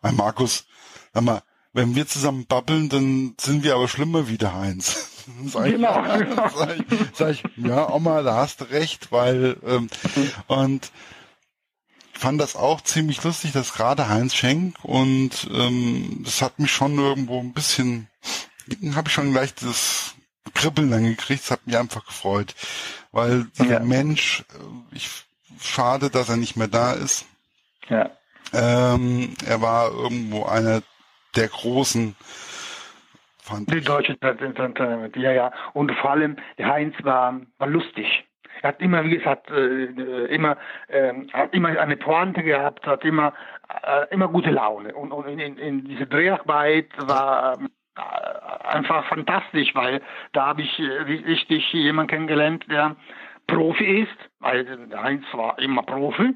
hey 0.02 0.12
Markus, 0.12 0.66
sag 1.12 1.22
mal, 1.22 1.42
wenn 1.72 1.94
wir 1.94 2.06
zusammen 2.06 2.46
babbeln, 2.46 2.88
dann 2.88 3.34
sind 3.40 3.64
wir 3.64 3.74
aber 3.74 3.88
schlimmer 3.88 4.28
wie 4.28 4.38
der 4.38 4.54
Heinz. 4.54 5.08
Sag 5.46 5.66
ich, 5.66 5.72
genau. 5.74 6.04
Ja, 6.04 6.50
sag, 6.50 6.78
ich, 6.78 6.98
sag 7.14 7.30
ich, 7.30 7.44
ja, 7.56 7.88
Oma, 7.88 8.22
da 8.22 8.36
hast 8.36 8.60
du 8.60 8.64
recht, 8.64 9.12
weil 9.12 9.56
ähm, 9.64 9.88
und 10.48 10.90
fand 12.12 12.40
das 12.40 12.56
auch 12.56 12.80
ziemlich 12.80 13.22
lustig, 13.22 13.52
dass 13.52 13.72
gerade 13.72 14.08
Heinz 14.08 14.34
Schenk 14.34 14.76
und 14.84 15.48
ähm, 15.52 16.22
das 16.24 16.42
hat 16.42 16.58
mich 16.58 16.72
schon 16.72 16.98
irgendwo 16.98 17.38
ein 17.38 17.52
bisschen, 17.52 18.08
habe 18.94 19.08
ich 19.08 19.14
schon 19.14 19.32
gleich 19.32 19.54
das 19.54 20.14
Kribbeln 20.54 20.90
dann 20.90 21.04
gekriegt, 21.04 21.44
das 21.44 21.50
hat 21.52 21.66
mich 21.66 21.76
einfach 21.76 22.04
gefreut, 22.04 22.54
weil 23.12 23.44
dieser 23.58 23.74
ja. 23.74 23.80
Mensch, 23.80 24.44
äh, 24.50 24.96
ich 24.96 25.08
schade, 25.60 26.10
dass 26.10 26.28
er 26.28 26.36
nicht 26.36 26.56
mehr 26.56 26.68
da 26.68 26.92
ist. 26.92 27.26
Ja. 27.88 28.10
Ähm, 28.52 29.34
er 29.46 29.60
war 29.60 29.90
irgendwo 29.92 30.44
einer 30.44 30.82
der 31.36 31.48
großen 31.48 32.16
Die 33.68 33.80
deutsche 33.80 34.16
Entertainment, 34.20 35.16
ja, 35.16 35.32
ja. 35.32 35.52
Und 35.72 35.92
vor 35.92 36.12
allem, 36.12 36.36
der 36.58 36.68
Heinz 36.68 36.94
war, 37.02 37.40
war 37.58 37.68
lustig. 37.68 38.24
Er 38.62 38.68
hat 38.68 38.80
immer, 38.80 39.04
wie 39.04 39.18
gesagt, 39.18 39.50
äh, 39.50 39.84
immer, 40.26 40.56
äh, 40.88 41.12
hat 41.32 41.52
immer 41.52 41.68
eine 41.80 41.96
Pointe 41.96 42.42
gehabt, 42.42 42.86
hat 42.86 43.04
immer, 43.04 43.32
äh, 43.82 44.06
immer 44.10 44.28
gute 44.28 44.50
Laune. 44.50 44.94
Und, 44.94 45.10
und 45.10 45.26
in, 45.26 45.58
in 45.58 45.84
diese 45.84 46.06
Dreharbeit 46.06 46.88
war 46.98 47.58
äh, 47.58 48.66
einfach 48.68 49.04
fantastisch, 49.06 49.74
weil 49.74 50.00
da 50.32 50.46
habe 50.46 50.62
ich 50.62 50.78
richtig 50.78 51.72
jemanden 51.72 52.10
kennengelernt, 52.10 52.64
der 52.70 52.94
Profi 53.48 54.02
ist, 54.02 54.30
weil 54.38 54.64
der 54.64 55.02
Heinz 55.02 55.24
war 55.32 55.58
immer 55.58 55.82
Profi, 55.82 56.34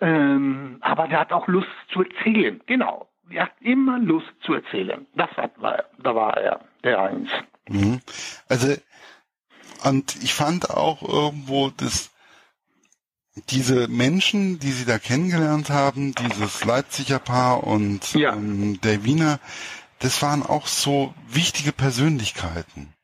ähm, 0.00 0.78
aber 0.80 1.06
der 1.06 1.20
hat 1.20 1.32
auch 1.32 1.46
Lust 1.46 1.68
zu 1.92 2.02
erzählen. 2.02 2.60
Genau 2.66 3.07
er 3.30 3.44
hat 3.44 3.52
immer 3.60 3.98
Lust 3.98 4.32
zu 4.42 4.54
erzählen. 4.54 5.06
Das 5.14 5.30
hat, 5.36 5.60
war, 5.60 5.84
da 6.02 6.14
war 6.14 6.36
er, 6.36 6.60
der 6.84 7.02
Eins. 7.02 7.30
Mhm. 7.68 8.00
Also, 8.48 8.74
und 9.84 10.16
ich 10.22 10.34
fand 10.34 10.70
auch 10.70 11.02
irgendwo, 11.02 11.70
dass 11.70 12.10
diese 13.50 13.88
Menschen, 13.88 14.58
die 14.58 14.72
sie 14.72 14.84
da 14.84 14.98
kennengelernt 14.98 15.70
haben, 15.70 16.14
dieses 16.14 16.64
Leipziger 16.64 17.18
Paar 17.18 17.64
und 17.64 18.14
ja. 18.14 18.34
ähm, 18.34 18.80
der 18.80 19.04
Wiener, 19.04 19.38
das 20.00 20.22
waren 20.22 20.42
auch 20.42 20.66
so 20.66 21.14
wichtige 21.28 21.72
Persönlichkeiten. 21.72 22.94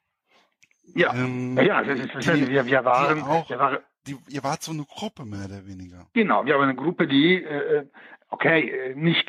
Ja, 0.95 1.13
ähm, 1.15 1.59
ja, 1.59 1.83
das 1.83 1.99
ist, 1.99 2.15
die, 2.15 2.49
wir, 2.49 2.67
wir 2.67 2.85
waren, 2.85 3.23
auch, 3.23 3.49
wir 3.49 3.59
waren 3.59 3.79
die, 4.07 4.17
ihr 4.29 4.45
wart 4.45 4.63
so 4.63 4.73
eine 4.73 4.85
Gruppe 4.85 5.25
mehr 5.25 5.47
oder 5.47 5.67
weniger. 5.67 6.07
Genau, 6.13 6.45
wir 6.45 6.55
waren 6.55 6.69
eine 6.69 6.77
Gruppe, 6.77 7.09
die, 7.09 7.43
äh, 7.43 7.87
okay, 8.29 8.69
äh, 8.69 8.95
nicht 8.95 9.27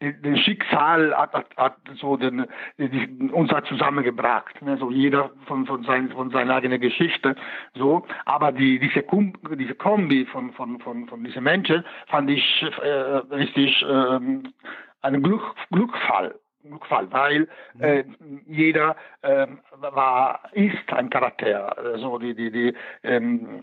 den 0.00 0.36
Schicksal 0.38 1.16
hat, 1.16 1.32
hat, 1.32 1.46
hat 1.56 1.76
so 1.94 2.16
den, 2.16 2.46
den, 2.78 3.30
uns 3.30 3.50
hat 3.50 3.66
zusammengebracht. 3.66 4.60
Ne? 4.62 4.76
So 4.78 4.90
jeder 4.90 5.30
von, 5.46 5.66
von, 5.66 5.84
sein, 5.84 6.10
von 6.10 6.30
seiner 6.30 6.56
eigenen 6.56 6.80
Geschichte. 6.80 7.36
So, 7.74 8.06
aber 8.24 8.52
die, 8.52 8.78
diese, 8.78 9.02
Kum, 9.02 9.32
diese 9.54 9.74
Kombi 9.74 10.26
von, 10.26 10.52
von, 10.52 10.78
von, 10.80 11.06
von 11.08 11.24
diesen 11.24 11.44
Menschen 11.44 11.84
fand 12.08 12.30
ich 12.30 12.64
äh, 12.82 12.88
richtig 12.88 13.82
äh, 13.82 14.18
ein 15.02 15.22
Glück, 15.22 15.42
Glückfall. 15.70 16.34
Glückfall, 16.62 17.10
weil 17.12 17.48
mhm. 17.74 17.82
äh, 17.82 18.04
jeder 18.48 18.96
äh, 19.22 19.46
war 19.78 20.40
ist 20.52 20.92
ein 20.92 21.10
Charakter. 21.10 21.76
So 21.98 22.18
die 22.18 22.34
die 22.34 22.50
die 22.50 22.74
ähm, 23.04 23.62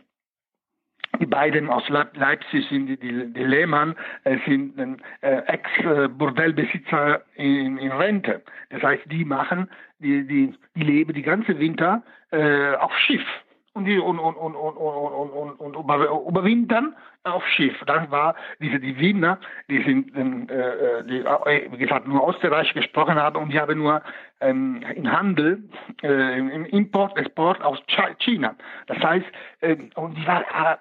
die 1.20 1.26
beiden 1.26 1.70
aus 1.70 1.88
Leipzig 1.90 2.68
sind 2.70 2.88
die, 2.88 2.98
die, 2.98 3.34
die 3.34 3.44
Lehmann 3.44 3.96
äh, 4.24 4.38
sind 4.46 4.78
äh, 5.22 5.38
Ex-Bordellbesitzer 5.46 7.22
in, 7.36 7.78
in, 7.78 7.92
Rente. 7.92 8.42
Das 8.70 8.82
heißt, 8.82 9.04
die 9.12 9.24
machen, 9.24 9.70
die, 10.00 10.26
die, 10.26 10.54
die 10.76 10.84
leben 10.84 11.14
die 11.14 11.22
ganze 11.22 11.60
Winter 11.60 12.02
äh, 12.32 12.74
auf 12.76 12.92
Schiff 12.98 13.26
und 13.74 13.86
die 13.86 13.98
und, 13.98 14.20
und, 14.20 14.36
und, 14.36 14.56
und, 14.56 14.78
und, 14.78 15.32
und, 15.32 15.60
und, 15.60 15.76
und 15.76 16.28
überwintern 16.28 16.96
auf 17.24 17.46
Schiff. 17.48 17.76
Das 17.86 18.10
war 18.12 18.36
diese 18.60 18.80
die 18.80 18.98
Wiener, 19.00 19.40
die 19.70 19.82
sind 19.84 20.16
äh, 20.16 21.04
die 21.06 21.24
wie 21.72 21.78
gesagt 21.78 22.08
nur 22.08 22.28
Österreich 22.30 22.74
gesprochen 22.74 23.16
haben 23.16 23.38
und 23.38 23.52
die 23.52 23.60
haben 23.60 23.80
nur 23.80 24.02
ähm, 24.42 24.84
im 24.96 25.12
Handel 25.12 25.64
äh, 26.04 26.38
im 26.38 26.66
Import 26.66 27.18
Export 27.18 27.62
aus 27.64 27.80
China. 28.20 28.56
Das 28.88 28.98
heißt 29.00 29.26
äh, 29.62 29.78
und 29.96 30.18
die 30.18 30.28
war 30.28 30.80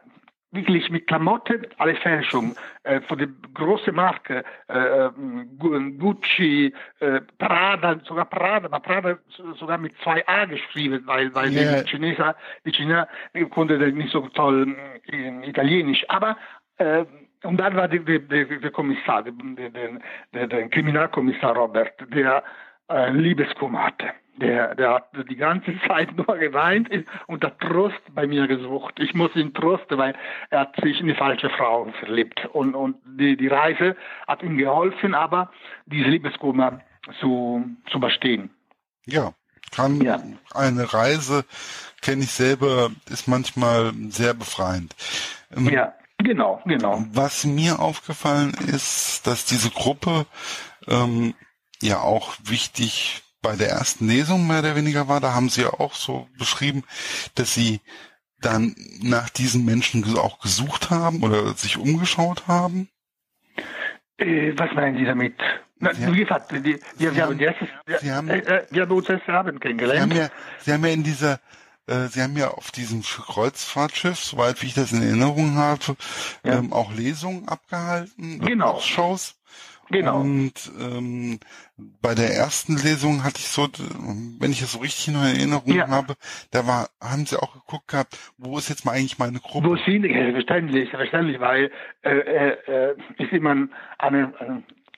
wirklich 0.52 0.90
mit 0.90 1.06
Klamotten 1.06 1.66
alle 1.78 1.94
Fälschung 1.97 2.54
äh, 2.85 3.00
von 3.02 3.18
der 3.18 3.28
großen 3.54 3.94
Marke 3.94 4.44
äh, 4.68 5.09
Gucci, 5.99 6.73
äh, 7.00 7.21
Prada, 7.38 7.99
sogar 8.04 8.26
Prada, 8.26 8.66
aber 8.66 8.80
Prada 8.80 9.18
sogar 9.59 9.78
mit 9.78 9.92
zwei 10.02 10.26
A 10.28 10.44
geschrieben, 10.44 11.02
weil 11.06 11.35
weil 11.35 11.52
yeah. 11.52 11.82
die 11.82 11.90
Chinesen, 11.90 12.32
die 12.64 12.73
China 12.73 13.09
konnten 13.50 13.97
nicht 13.97 14.12
so 14.12 14.21
toll 14.28 14.76
äh, 15.11 15.49
Italienisch, 15.49 16.04
aber 16.09 16.37
äh, 16.78 17.04
und 17.44 17.56
dann 17.56 17.75
war 17.75 17.88
der, 17.88 18.00
der, 18.00 18.21
der 18.21 18.71
Kommissar, 18.71 19.25
der, 19.25 19.32
der, 20.32 20.47
der 20.47 20.68
Kriminalkommissar 20.68 21.56
Robert, 21.56 21.92
der 22.14 22.44
äh, 22.88 23.11
Liebeskummer 23.11 23.87
hatte. 23.87 24.12
Der, 24.36 24.74
der 24.74 24.94
hat 24.94 25.10
die 25.28 25.36
ganze 25.36 25.78
Zeit 25.86 26.16
nur 26.16 26.36
geweint 26.38 26.88
und 27.26 27.44
hat 27.44 27.60
Trost 27.60 28.00
bei 28.14 28.26
mir 28.26 28.46
gesucht. 28.46 28.98
Ich 28.98 29.14
muss 29.14 29.34
ihn 29.36 29.52
trosten, 29.52 29.98
weil 29.98 30.14
er 30.50 30.60
hat 30.60 30.76
sich 30.82 31.00
in 31.00 31.06
die 31.06 31.14
falsche 31.14 31.50
Frau 31.50 31.86
verliebt. 32.00 32.46
Und, 32.52 32.74
und 32.74 32.96
die, 33.04 33.36
die 33.36 33.48
Reise 33.48 33.96
hat 34.26 34.42
ihm 34.42 34.56
geholfen, 34.56 35.14
aber 35.14 35.50
diese 35.86 36.08
Liebeskummer 36.08 36.80
zu, 37.20 37.64
zu 37.90 37.98
überstehen. 37.98 38.50
Ja, 39.04 39.34
kann 39.70 40.00
ja. 40.00 40.22
eine 40.54 40.92
Reise, 40.92 41.44
kenne 42.00 42.22
ich 42.24 42.30
selber, 42.30 42.90
ist 43.10 43.26
manchmal 43.26 43.92
sehr 44.08 44.34
befreiend. 44.34 44.94
Ähm, 45.54 45.68
ja, 45.68 45.94
genau, 46.18 46.60
genau. 46.64 47.04
Was 47.12 47.44
mir 47.44 47.80
aufgefallen 47.80 48.54
ist, 48.66 49.26
dass 49.26 49.44
diese 49.44 49.70
Gruppe 49.70 50.26
ähm, 50.86 51.34
ja 51.80 52.00
auch 52.00 52.34
wichtig 52.44 53.22
bei 53.42 53.56
der 53.56 53.68
ersten 53.68 54.08
Lesung 54.08 54.46
mehr 54.46 54.61
oder 54.61 54.76
weniger 54.76 55.08
war. 55.08 55.20
Da 55.20 55.34
haben 55.34 55.49
Sie 55.49 55.62
ja 55.62 55.70
auch 55.70 55.94
so 55.94 56.28
beschrieben, 56.38 56.84
dass 57.34 57.54
Sie 57.54 57.80
dann 58.40 58.75
nach 59.02 59.28
diesen 59.28 59.64
Menschen 59.64 60.04
auch 60.16 60.40
gesucht 60.40 60.90
haben 60.90 61.22
oder 61.22 61.54
sich 61.54 61.76
umgeschaut 61.76 62.49
haben. 62.49 62.88
Äh, 64.18 64.52
was 64.56 64.72
meinen 64.72 64.96
Sie 64.96 65.04
damit? 65.04 65.34
Na, 65.78 65.90
wie 65.96 66.20
gesagt, 66.20 66.52
die, 66.52 66.78
wir, 66.96 67.14
wir, 67.14 67.22
haben, 67.25 67.40
erstes, 67.40 67.68
Sie 68.00 68.12
haben, 68.12 68.28
äh, 68.28 68.64
wir 68.70 68.82
haben 68.82 68.92
uns 68.92 69.08
erst 69.08 69.28
Abend 69.28 69.61
kennengelernt. 69.61 70.12
Sie 70.12 70.20
haben 70.20 70.28
ja, 70.28 70.30
Sie 70.61 70.72
haben 70.72 70.84
ja 70.84 70.92
in 70.92 71.02
dieser 71.02 71.40
äh, 71.87 72.06
Sie 72.08 72.22
haben 72.22 72.37
ja 72.37 72.49
auf 72.49 72.70
diesem 72.70 73.02
Kreuzfahrtschiff, 73.02 74.18
soweit 74.18 74.62
wie 74.62 74.66
ich 74.66 74.75
das 74.75 74.92
in 74.92 75.02
Erinnerung 75.02 75.56
habe, 75.56 75.96
ja. 76.44 76.58
ähm, 76.58 76.72
auch 76.72 76.92
Lesungen 76.92 77.49
abgehalten, 77.49 78.40
genau. 78.40 78.78
Shows. 78.80 79.34
Genau. 79.92 80.20
Und 80.20 80.72
ähm, 80.80 81.38
bei 82.00 82.14
der 82.14 82.34
ersten 82.34 82.76
Lesung 82.76 83.25
hatte 83.25 83.38
ich 83.38 83.49
so, 83.49 83.68
wenn 84.40 84.50
ich 84.50 84.62
es 84.62 84.72
so 84.72 84.80
richtig 84.80 85.08
in 85.08 85.14
Erinnerung 85.14 85.75
ja. 85.75 85.88
habe, 85.88 86.14
da 86.50 86.66
war, 86.66 86.88
haben 87.00 87.26
sie 87.26 87.37
auch 87.37 87.52
geguckt 87.52 87.88
gehabt, 87.88 88.18
wo 88.38 88.58
ist 88.58 88.68
jetzt 88.68 88.84
mal 88.84 88.92
eigentlich 88.92 89.18
meine 89.18 89.38
Gruppe? 89.38 89.68
Wo 89.68 89.76
sind 89.76 90.02
die? 90.02 90.32
Verständlich, 90.32 90.90
verständlich, 90.90 91.40
weil 91.40 91.70
äh, 92.02 92.11
äh, 92.11 92.56
äh 92.66 92.94
ist 93.18 93.32
immer 93.32 93.68
eine, 93.99 94.32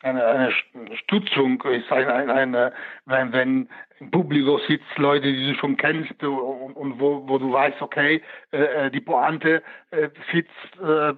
eine, 0.02 0.24
eine 0.24 0.52
Stützung, 0.94 1.60
ist 1.62 1.90
eine, 1.90 2.14
eine, 2.14 2.34
eine 2.34 2.72
wenn, 3.06 3.32
wenn 3.32 3.68
im 4.00 4.10
Publikum 4.10 4.60
sitzt 4.68 4.98
Leute, 4.98 5.32
die 5.32 5.52
du 5.52 5.58
schon 5.58 5.76
kennst 5.76 6.22
und, 6.22 6.74
und 6.74 7.00
wo, 7.00 7.26
wo 7.28 7.38
du 7.38 7.52
weißt, 7.52 7.80
okay, 7.80 8.22
äh, 8.52 8.86
äh, 8.86 8.90
die 8.90 9.00
Pointe 9.00 9.62
äh, 9.90 10.08
sitzt 10.32 10.50
äh, 10.82 11.14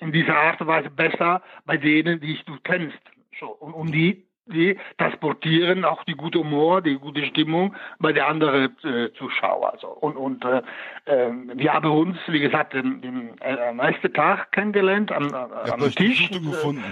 in 0.00 0.12
dieser 0.12 0.36
Art 0.36 0.60
und 0.60 0.66
Weise 0.66 0.90
besser 0.90 1.42
bei 1.66 1.76
denen, 1.76 2.20
die 2.20 2.38
du 2.46 2.56
kennst. 2.64 2.98
So, 3.40 3.46
und, 3.46 3.72
und 3.74 3.92
die, 3.92 4.26
die 4.46 4.78
transportieren 4.98 5.84
auch 5.84 6.04
die 6.04 6.14
gute 6.14 6.38
Humor, 6.38 6.82
die 6.82 6.96
gute 6.96 7.24
Stimmung 7.26 7.74
bei 7.98 8.12
der 8.12 8.28
anderen 8.28 8.76
äh, 8.84 9.12
Zuschauer. 9.14 9.72
Also. 9.72 9.88
Und, 9.88 10.16
und 10.16 10.44
äh, 10.44 10.62
äh, 11.06 11.32
wir 11.54 11.72
haben 11.72 11.90
uns, 11.90 12.18
wie 12.28 12.40
gesagt, 12.40 12.74
den, 12.74 13.00
den 13.00 13.30
äh, 13.40 13.56
am 13.68 13.80
ersten 13.80 14.12
Tag 14.12 14.52
kennengelernt 14.52 15.12
am, 15.12 15.28
äh, 15.28 15.70
am 15.70 15.90
Tisch. 15.92 16.30
Gefunden. 16.30 16.84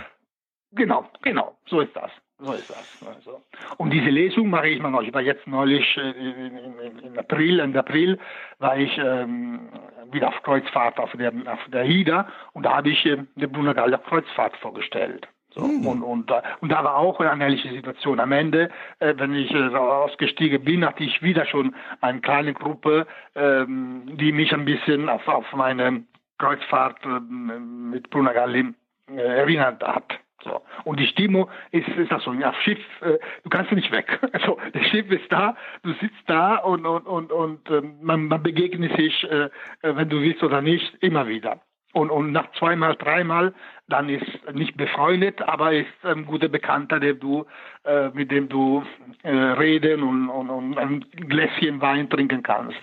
Genau, 0.73 1.09
genau, 1.23 1.55
so 1.67 1.81
ist 1.81 1.95
das. 1.95 2.11
So 2.39 2.53
ist 2.55 2.71
das. 2.71 3.05
Also. 3.07 3.41
Und 3.77 3.91
diese 3.91 4.11
Lesung 4.11 4.51
mache 4.51 4.69
ich 4.69 4.79
immer 4.79 4.91
noch. 4.91 5.03
Ich 5.03 5.15
war 5.15 5.21
jetzt 5.21 5.47
neulich 5.47 5.97
äh, 5.97 6.11
in 6.11 7.17
April, 7.17 7.61
Ende 7.61 7.79
April, 7.79 8.19
war 8.59 8.77
ich 8.77 8.99
ähm, 8.99 9.69
wieder 10.11 10.29
auf 10.29 10.43
Kreuzfahrt 10.43 10.99
auf 10.99 11.13
der, 11.13 11.33
auf 11.47 11.61
der 11.73 11.85
HIDA 11.85 12.29
und 12.53 12.65
da 12.65 12.77
habe 12.77 12.91
ich 12.91 13.07
äh, 13.07 13.19
die 13.37 13.47
Gallia 13.47 13.99
Kreuzfahrt 13.99 14.57
vorgestellt. 14.57 15.29
So, 15.55 15.61
mhm. 15.61 15.87
und, 15.87 16.03
und, 16.03 16.31
äh, 16.31 16.43
und 16.61 16.71
da 16.71 16.83
war 16.83 16.97
auch 16.97 17.21
eine 17.21 17.45
ähnliche 17.45 17.71
Situation. 17.71 18.21
Am 18.21 18.33
Ende, 18.33 18.71
äh, 19.01 19.15
wenn 19.17 19.35
ich 19.35 19.51
äh, 19.53 19.75
ausgestiegen 19.75 20.65
bin, 20.65 20.85
hatte 20.85 21.05
ich 21.05 21.23
wieder 21.23 21.45
schon 21.47 21.75
eine 22.01 22.21
kleine 22.21 22.55
Gruppe, 22.55 23.07
ähm, 23.35 24.03
die 24.17 24.33
mich 24.33 24.53
ein 24.53 24.65
bisschen 24.65 25.09
auf, 25.09 25.27
auf 25.29 25.53
meine 25.53 26.05
Kreuzfahrt 26.39 27.05
äh, 27.05 27.21
mit 27.21 28.11
Brunagalli 28.11 28.73
äh, 29.11 29.21
erinnert 29.21 29.83
hat. 29.83 30.19
So. 30.45 30.63
Und 30.85 30.99
die 30.99 31.07
Stimmung 31.07 31.49
ist, 31.71 31.87
ist 31.89 32.11
das 32.11 32.25
so, 32.25 32.33
ja, 32.33 32.53
Schiff, 32.65 32.81
äh, 33.03 33.19
du 33.45 33.51
kannst 33.51 33.73
nicht 33.73 33.93
weg. 33.93 34.19
Also, 34.33 34.59
das 34.73 34.87
Schiff 34.87 35.11
ist 35.11 35.31
da, 35.31 35.57
du 35.83 35.93
sitzt 35.95 36.23
da 36.27 36.57
und, 36.57 36.87
und, 36.87 37.07
und, 37.07 37.31
und 37.31 37.71
äh, 37.71 37.83
man, 38.01 38.27
man 38.27 38.43
begegnet 38.43 38.97
sich, 38.97 39.23
äh, 39.31 39.51
wenn 39.83 40.09
du 40.09 40.21
willst 40.21 40.43
oder 40.43 40.63
nicht, 40.63 40.95
immer 41.01 41.29
wieder. 41.29 41.61
Und, 41.93 42.11
und 42.11 42.33
nach 42.33 42.51
zweimal, 42.59 42.97
dreimal, 42.97 43.55
dann 43.89 44.09
ist 44.09 44.27
nicht 44.55 44.77
befreundet, 44.77 45.43
aber 45.43 45.73
ist 45.73 45.87
ein 46.03 46.25
guter 46.25 46.49
Bekannter, 46.49 46.99
der 46.99 47.15
du, 47.15 47.45
äh, 47.85 48.09
mit 48.11 48.31
dem 48.31 48.49
du 48.49 48.83
äh, 49.23 49.31
reden 49.31 50.03
und, 50.03 50.31
und, 50.31 50.51
und 50.51 50.79
ein 50.79 51.05
Gläschen 51.11 51.81
Wein 51.81 52.09
trinken 52.09 52.43
kannst. 52.43 52.79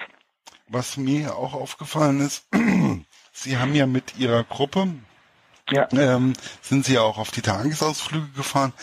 Was 0.68 0.98
mir 0.98 1.36
auch 1.36 1.56
aufgefallen 1.56 2.20
ist, 2.20 2.48
Sie 3.32 3.58
haben 3.58 3.74
ja 3.74 3.88
mit 3.88 4.20
Ihrer 4.20 4.44
Gruppe, 4.44 4.90
ja. 5.72 5.88
ähm, 5.92 6.34
sind 6.62 6.86
Sie 6.86 6.94
ja 6.96 7.02
auch 7.02 7.18
auf 7.18 7.32
die 7.32 7.42
Tagesausflüge 7.42 8.30
gefahren 8.36 8.74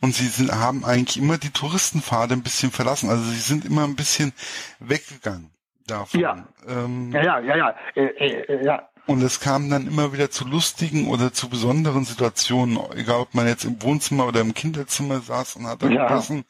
und 0.00 0.14
Sie 0.14 0.26
sind, 0.26 0.52
haben 0.52 0.84
eigentlich 0.84 1.16
immer 1.16 1.38
die 1.38 1.50
Touristenpfade 1.50 2.34
ein 2.34 2.42
bisschen 2.42 2.70
verlassen. 2.70 3.10
Also 3.10 3.24
Sie 3.24 3.40
sind 3.40 3.64
immer 3.64 3.84
ein 3.84 3.96
bisschen 3.96 4.32
weggegangen 4.78 5.50
davon. 5.86 6.20
Ja, 6.20 6.46
ähm, 6.68 7.10
ja, 7.12 7.22
ja, 7.22 7.40
ja, 7.40 7.56
ja, 7.56 7.74
äh, 7.96 8.04
äh, 8.04 8.64
ja. 8.64 8.88
Und 9.06 9.22
es 9.22 9.40
kam 9.40 9.68
dann 9.68 9.86
immer 9.86 10.12
wieder 10.12 10.30
zu 10.30 10.46
lustigen 10.46 11.08
oder 11.08 11.32
zu 11.32 11.48
besonderen 11.48 12.04
Situationen, 12.04 12.78
egal 12.94 13.20
ob 13.20 13.34
man 13.34 13.48
jetzt 13.48 13.64
im 13.64 13.82
Wohnzimmer 13.82 14.26
oder 14.28 14.40
im 14.40 14.54
Kinderzimmer 14.54 15.20
saß 15.20 15.56
und 15.56 15.66
hat 15.66 15.82
da 15.82 15.88
ja. 15.88 16.06
gegessen 16.06 16.44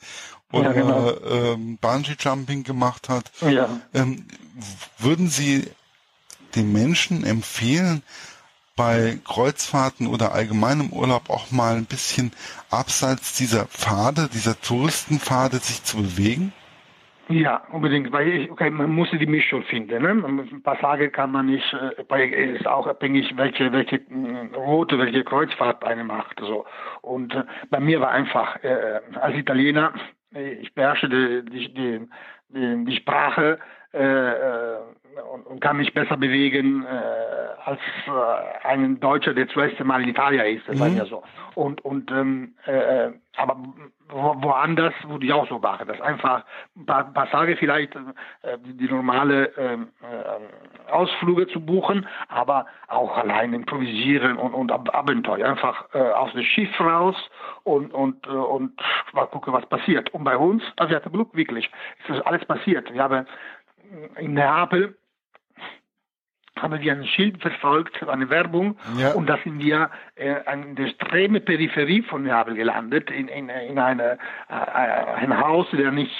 oder 0.52 0.74
ja, 0.74 0.82
genau. 0.82 1.16
ähm, 1.24 1.78
Bungee-Jumping 1.78 2.62
gemacht 2.62 3.08
hat. 3.08 3.32
Ja. 3.40 3.68
Ähm, 3.94 4.26
würden 4.98 5.28
Sie 5.28 5.66
den 6.54 6.72
Menschen 6.72 7.24
empfehlen, 7.24 8.02
bei 8.74 9.18
Kreuzfahrten 9.24 10.06
oder 10.06 10.32
allgemeinem 10.32 10.90
Urlaub 10.90 11.30
auch 11.30 11.50
mal 11.50 11.76
ein 11.76 11.84
bisschen 11.84 12.32
abseits 12.70 13.34
dieser 13.34 13.66
Pfade, 13.66 14.28
dieser 14.32 14.60
Touristenpfade 14.60 15.58
sich 15.58 15.84
zu 15.84 15.98
bewegen? 15.98 16.52
Ja, 17.28 17.62
unbedingt, 17.70 18.12
weil 18.12 18.28
ich, 18.28 18.50
okay, 18.50 18.70
man 18.70 18.90
muss 18.90 19.10
die 19.10 19.26
Mischung 19.26 19.62
finden. 19.62 20.02
Ne? 20.02 20.10
Ein 20.10 20.62
paar 20.62 20.78
Tage 20.78 21.10
kann 21.10 21.30
man 21.30 21.46
nicht, 21.46 21.64
äh, 21.72 22.54
ist 22.54 22.66
auch 22.66 22.86
abhängig, 22.86 23.32
welche, 23.36 23.72
welche 23.72 23.96
äh, 23.96 24.56
Route, 24.56 24.98
welche 24.98 25.24
Kreuzfahrt 25.24 25.84
eine 25.84 26.04
macht. 26.04 26.40
So. 26.40 26.64
Und 27.00 27.34
äh, 27.34 27.44
bei 27.70 27.80
mir 27.80 28.00
war 28.00 28.10
einfach, 28.10 28.62
äh, 28.62 29.00
als 29.20 29.36
Italiener, 29.36 29.92
ich 30.32 30.74
beherrsche 30.74 31.08
die, 31.08 31.44
die, 31.50 32.08
die, 32.48 32.84
die 32.84 32.96
Sprache, 32.96 33.58
äh, 33.92 33.98
äh 34.02 34.76
und, 35.30 35.46
und, 35.46 35.60
kann 35.60 35.76
mich 35.76 35.92
besser 35.92 36.16
bewegen 36.16 36.86
als 36.86 37.80
ein 38.62 38.98
Deutscher, 38.98 39.34
der 39.34 39.46
zuerst 39.48 39.78
Mal 39.84 40.02
in 40.02 40.08
Italien 40.08 40.56
ist, 40.56 40.66
das 40.66 40.78
mhm. 40.78 40.96
ja 40.96 41.04
so. 41.04 41.22
Und 41.54 41.84
und 41.84 42.10
ähm, 42.10 42.54
äh, 42.64 43.10
aber 43.36 43.58
woanders 44.12 44.94
würde 45.06 45.26
ich 45.26 45.32
auch 45.32 45.48
so 45.48 45.58
machen, 45.58 45.88
das 45.88 46.00
einfach 46.00 46.44
ein 46.76 46.86
paar, 46.86 47.12
paar 47.12 47.30
Tage 47.30 47.56
vielleicht 47.56 47.94
äh, 47.94 48.58
die, 48.58 48.76
die 48.76 48.88
normale 48.88 49.56
äh, 49.56 49.74
äh, 49.74 50.90
Ausflüge 50.90 51.46
zu 51.48 51.60
buchen, 51.60 52.06
aber 52.28 52.66
auch 52.88 53.16
allein 53.16 53.52
improvisieren 53.54 54.36
und, 54.36 54.54
und 54.54 54.70
Abenteuer, 54.70 55.48
einfach 55.48 55.86
äh, 55.94 55.98
aus 55.98 56.32
dem 56.32 56.42
Schiff 56.42 56.80
raus 56.80 57.16
und 57.64 57.92
und 57.94 58.26
äh, 58.26 58.30
und 58.30 58.80
mal 59.12 59.26
gucken, 59.26 59.52
was 59.52 59.66
passiert. 59.66 60.10
Und 60.10 60.24
bei 60.24 60.36
uns, 60.36 60.62
also 60.76 60.90
wir 60.90 60.96
hatten 60.96 61.12
Glück 61.12 61.34
wirklich, 61.34 61.70
ist 62.00 62.10
das 62.10 62.26
alles 62.26 62.44
passiert. 62.44 62.92
Wir 62.92 63.02
haben 63.02 63.26
in 64.16 64.34
Neapel 64.34 64.96
haben 66.62 66.80
wir 66.80 66.92
ein 66.92 67.04
Schild 67.04 67.42
verfolgt, 67.42 68.02
eine 68.08 68.30
Werbung, 68.30 68.76
ja. 68.98 69.12
und 69.12 69.28
da 69.28 69.38
sind 69.42 69.58
wir 69.58 69.90
äh, 70.14 70.36
an 70.46 70.76
der 70.76 70.86
extreme 70.86 71.40
Peripherie 71.40 72.02
von 72.02 72.22
Neapel 72.22 72.54
gelandet, 72.54 73.10
in, 73.10 73.28
in, 73.28 73.48
in 73.48 73.78
eine, 73.78 74.18
äh, 74.48 74.54
ein 74.54 75.38
Haus, 75.38 75.66
der 75.72 75.90
nicht 75.90 76.12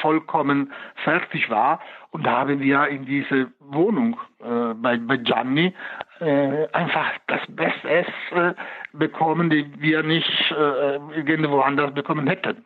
vollkommen 0.00 0.72
fertig 1.04 1.48
war. 1.50 1.80
Und 2.10 2.24
da 2.24 2.38
haben 2.38 2.60
wir 2.60 2.88
in 2.88 3.04
diese 3.04 3.50
Wohnung 3.60 4.18
äh, 4.40 4.74
bei, 4.74 4.96
bei 4.98 5.16
Gianni 5.16 5.74
äh, 6.20 6.66
einfach 6.72 7.12
das 7.26 7.40
Beste 7.48 8.06
äh, 8.32 8.54
bekommen, 8.92 9.50
die 9.50 9.70
wir 9.78 10.02
nicht 10.02 10.50
äh, 10.50 10.96
irgendwo 11.14 11.60
anders 11.60 11.92
bekommen 11.94 12.26
hätten. 12.26 12.64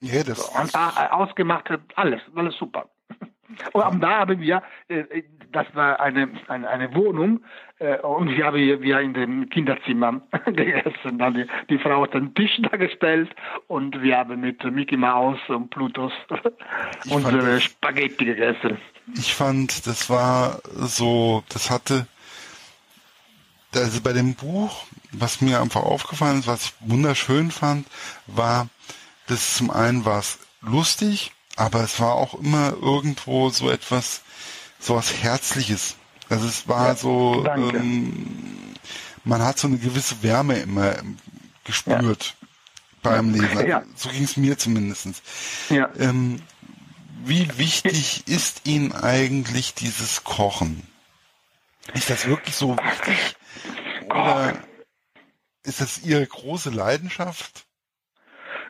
Ja, 0.00 0.22
das 0.22 0.52
so, 0.52 0.78
äh, 0.78 1.08
ausgemacht 1.10 1.70
alles, 1.96 2.20
alles 2.34 2.56
super. 2.56 2.88
Und 3.72 4.00
da 4.00 4.20
haben 4.20 4.40
wir, 4.40 4.62
äh, 4.88 5.22
das 5.52 5.66
war 5.74 6.00
eine, 6.00 6.28
eine, 6.48 6.68
eine 6.68 6.94
Wohnung, 6.94 7.40
äh, 7.80 7.98
und 8.00 8.28
wir 8.30 8.44
haben 8.44 8.56
wir 8.56 9.00
in 9.00 9.14
dem 9.14 9.48
Kinderzimmer 9.50 10.20
gegessen. 10.46 11.18
Dann 11.18 11.34
die, 11.34 11.46
die 11.70 11.78
Frau 11.78 12.02
hat 12.02 12.14
den 12.14 12.34
Tisch 12.34 12.60
da 12.70 12.76
gestellt 12.76 13.30
und 13.68 14.02
wir 14.02 14.18
haben 14.18 14.40
mit 14.40 14.62
Mickey 14.64 14.96
Mouse 14.96 15.40
und 15.48 15.70
Plutos 15.70 16.12
unsere 17.08 17.60
Spaghetti 17.60 18.24
gegessen. 18.24 18.78
Ich 19.14 19.34
fand, 19.34 19.86
das 19.86 20.10
war 20.10 20.60
so, 20.64 21.44
das 21.48 21.70
hatte, 21.70 22.06
also 23.74 24.00
bei 24.02 24.12
dem 24.12 24.34
Buch, 24.34 24.84
was 25.12 25.40
mir 25.40 25.60
einfach 25.60 25.82
aufgefallen 25.82 26.40
ist, 26.40 26.48
was 26.48 26.66
ich 26.66 26.90
wunderschön 26.90 27.50
fand, 27.50 27.86
war, 28.26 28.68
dass 29.28 29.54
zum 29.54 29.70
einen 29.70 30.04
war 30.04 30.18
es 30.18 30.38
lustig, 30.62 31.32
aber 31.58 31.82
es 31.82 31.98
war 31.98 32.14
auch 32.14 32.34
immer 32.34 32.72
irgendwo 32.80 33.50
so 33.50 33.68
etwas, 33.68 34.22
so 34.78 34.94
was 34.94 35.12
Herzliches. 35.22 35.96
Also 36.28 36.46
es 36.46 36.68
war 36.68 36.88
ja, 36.88 36.94
so, 36.94 37.44
ähm, 37.46 38.74
man 39.24 39.42
hat 39.42 39.58
so 39.58 39.66
eine 39.66 39.78
gewisse 39.78 40.22
Wärme 40.22 40.58
immer 40.58 40.94
gespürt 41.64 42.36
ja. 42.40 42.46
beim 43.02 43.34
Lesen. 43.34 43.66
Ja. 43.66 43.82
So 43.96 44.08
ging 44.10 44.22
es 44.22 44.36
mir 44.36 44.56
zumindest. 44.56 45.22
Ja. 45.68 45.90
Ähm, 45.98 46.40
wie 47.24 47.58
wichtig 47.58 48.28
ist 48.28 48.62
Ihnen 48.64 48.92
eigentlich 48.92 49.74
dieses 49.74 50.22
Kochen? 50.22 50.86
Ist 51.94 52.08
das 52.08 52.26
wirklich 52.26 52.54
so 52.54 52.76
wichtig? 52.76 53.36
Oder 54.04 54.56
ist 55.64 55.80
das 55.80 55.98
Ihre 55.98 56.26
große 56.26 56.70
Leidenschaft? 56.70 57.66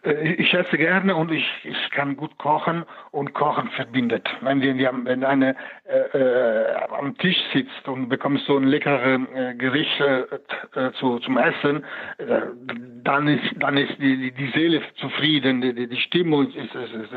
Äh, 0.05 0.35
ich 0.35 0.52
esse 0.55 0.76
gerne 0.76 1.14
und 1.14 1.31
ich, 1.31 1.47
ich 1.64 1.90
kann 1.90 2.17
gut 2.17 2.37
kochen 2.38 2.85
und 3.11 3.35
Kochen 3.35 3.71
verbindet. 3.71 4.28
Wenn, 4.40 4.61
wir, 4.61 4.93
wenn 5.05 5.25
eine 5.25 5.57
äh, 5.85 6.19
äh, 6.19 6.75
am 6.99 7.17
Tisch 7.19 7.38
sitzt 7.52 7.88
und 7.88 8.09
bekommst 8.09 8.47
so 8.47 8.57
ein 8.57 8.64
leckeres 8.64 9.21
äh, 9.35 9.55
Gericht 9.55 10.00
äh, 10.00 10.21
äh, 10.75 10.93
zu, 10.93 11.19
zum 11.21 11.38
Essen, 11.38 11.85
dann 13.05 13.28
ist 13.28 13.55
dann 13.59 13.76
ist 13.76 13.99
die, 13.99 14.33
die, 14.33 14.50
Seele 14.50 14.83
zufrieden, 14.97 15.61
die, 15.61 15.87
die 15.87 15.97
Stimmung 15.97 16.49
ist, 16.49 16.75
ist, 16.75 16.93
ist, 16.93 17.12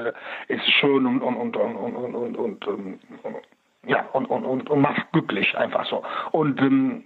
ist 0.48 0.72
schön 0.80 1.06
und, 1.06 1.22
und, 1.22 1.36
und, 1.36 1.56
und, 1.56 1.96
und, 1.96 2.16
und, 2.16 2.38
und, 2.38 2.68
und 2.68 3.36
ja, 3.88 4.06
und, 4.14 4.26
und, 4.28 4.46
und, 4.46 4.70
und 4.70 4.82
macht 4.82 5.12
glücklich 5.12 5.58
einfach 5.58 5.86
so. 5.86 6.04
Und 6.32 6.62
ähm, 6.62 7.06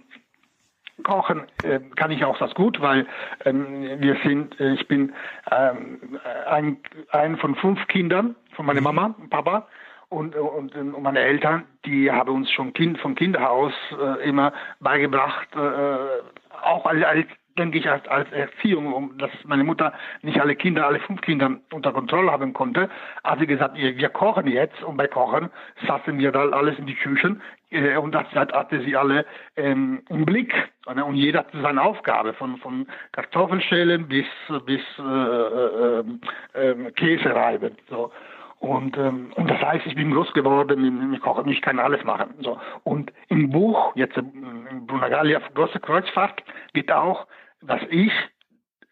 Kochen 1.02 1.42
äh, 1.62 1.80
kann 1.96 2.10
ich 2.10 2.24
auch 2.24 2.38
das 2.38 2.54
gut, 2.54 2.80
weil 2.80 3.06
ähm, 3.44 4.00
wir 4.00 4.16
sind, 4.24 4.58
äh, 4.60 4.72
ich 4.74 4.88
bin 4.88 5.12
ähm, 5.50 6.18
ein, 6.48 6.78
ein 7.10 7.36
von 7.36 7.54
fünf 7.56 7.86
Kindern 7.88 8.34
von 8.54 8.66
meiner 8.66 8.80
mhm. 8.80 8.84
Mama 8.84 9.14
und 9.18 9.30
Papa 9.30 9.68
und, 10.08 10.36
und, 10.36 10.74
und 10.74 11.02
meine 11.02 11.20
Eltern, 11.20 11.64
die 11.84 12.10
haben 12.10 12.30
uns 12.30 12.50
schon 12.50 12.72
kind, 12.72 12.98
von 12.98 13.14
Kinderhaus 13.14 13.72
äh, 14.00 14.28
immer 14.28 14.52
beigebracht, 14.80 15.48
äh, 15.54 15.98
auch 16.62 16.86
als, 16.86 17.04
als 17.04 17.26
denke 17.58 17.78
ich, 17.78 17.88
als, 17.88 18.06
als 18.08 18.30
Erziehung, 18.32 18.92
um, 18.92 19.18
dass 19.18 19.30
meine 19.44 19.64
Mutter 19.64 19.92
nicht 20.22 20.40
alle 20.40 20.56
Kinder, 20.56 20.86
alle 20.86 21.00
fünf 21.00 21.20
Kinder 21.22 21.56
unter 21.72 21.92
Kontrolle 21.92 22.30
haben 22.30 22.52
konnte, 22.52 22.88
sie 23.38 23.46
gesagt, 23.46 23.76
wir 23.76 24.08
kochen 24.10 24.46
jetzt 24.46 24.82
und 24.82 24.96
bei 24.96 25.06
Kochen 25.06 25.50
saßen 25.86 26.18
wir 26.18 26.32
da 26.32 26.48
alles 26.50 26.78
in 26.78 26.86
die 26.86 26.94
Küchen 26.94 27.42
äh, 27.70 27.96
und 27.96 28.12
das 28.12 28.26
hatte 28.34 28.80
sie 28.82 28.96
alle 28.96 29.24
ähm, 29.56 30.02
im 30.08 30.24
Blick 30.24 30.52
und 30.86 31.14
jeder 31.14 31.40
hatte 31.40 31.60
seine 31.60 31.82
Aufgabe 31.82 32.32
von, 32.34 32.56
von 32.58 32.86
Kartoffelschälen 33.12 34.08
bis, 34.08 34.26
bis 34.64 34.82
äh, 34.98 35.02
äh, 35.02 36.04
äh, 36.54 36.90
Käse 36.92 37.34
reiben. 37.34 37.76
So. 37.88 38.12
Und, 38.58 38.96
ähm, 38.96 39.32
und 39.34 39.50
das 39.50 39.60
heißt, 39.60 39.86
ich 39.86 39.94
bin 39.94 40.12
groß 40.12 40.32
geworden, 40.32 41.12
ich 41.12 41.20
koche, 41.20 41.44
ich 41.50 41.60
kann 41.60 41.78
alles 41.78 42.02
machen. 42.04 42.34
So. 42.40 42.58
Und 42.84 43.12
im 43.28 43.50
Buch, 43.50 43.94
jetzt 43.96 44.16
in 44.16 44.86
Brunagalia, 44.86 45.40
große 45.54 45.80
Kreuzfahrt, 45.80 46.42
geht 46.72 46.90
auch 46.90 47.26
dass 47.62 47.80
ich 47.90 48.12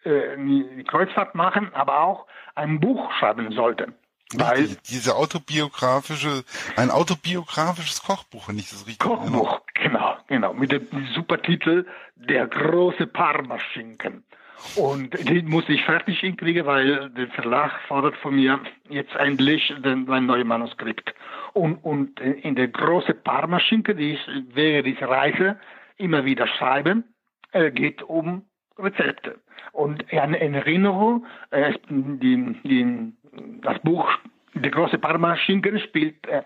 äh, 0.04 0.36
die 0.36 0.84
Kreuzfahrt 0.84 1.34
machen, 1.34 1.70
aber 1.74 2.00
auch 2.00 2.26
ein 2.54 2.80
Buch 2.80 3.10
schreiben 3.12 3.50
sollte. 3.52 3.94
Weil 4.32 4.68
die, 4.68 4.76
diese 4.88 5.16
autobiografische, 5.16 6.44
ein 6.76 6.90
autobiografisches 6.90 8.02
Kochbuch, 8.02 8.48
wenn 8.48 8.58
ich 8.58 8.70
das 8.70 8.86
richtig 8.86 8.98
Kochbuch, 9.00 9.60
genau, 9.74 10.16
genau, 10.26 10.54
mit 10.54 10.72
dem 10.72 10.86
Supertitel 11.14 11.86
Der 12.16 12.46
große 12.46 13.06
Parmaschinken. 13.06 14.24
Und 14.76 15.12
den 15.28 15.48
muss 15.48 15.68
ich 15.68 15.84
fertig 15.84 16.20
hinkriegen, 16.20 16.64
weil 16.64 17.10
der 17.10 17.28
Verlag 17.28 17.72
fordert 17.86 18.16
von 18.16 18.34
mir 18.34 18.60
jetzt 18.88 19.14
endlich 19.14 19.72
den, 19.84 20.06
mein 20.06 20.26
neues 20.26 20.46
Manuskript. 20.46 21.14
Und, 21.52 21.76
und 21.84 22.18
in 22.18 22.54
der 22.54 22.68
große 22.68 23.14
Parmaschinken, 23.14 23.96
die 23.96 24.14
ich 24.14 24.20
während 24.54 24.86
dieser 24.86 25.08
Reise 25.08 25.60
immer 25.96 26.24
wieder 26.24 26.46
schreiben, 26.46 27.04
äh, 27.52 27.70
geht 27.70 28.02
um 28.02 28.46
Rezepte. 28.78 29.40
Und 29.72 30.02
in 30.10 30.54
Erinnerung, 30.54 31.26
äh, 31.50 31.74
die, 31.88 32.56
die, 32.64 33.12
das 33.60 33.78
Buch 33.80 34.08
Der 34.54 34.70
große 34.70 34.98
Parma-Schinken 34.98 35.80
spielt 35.80 36.26
äh, 36.28 36.42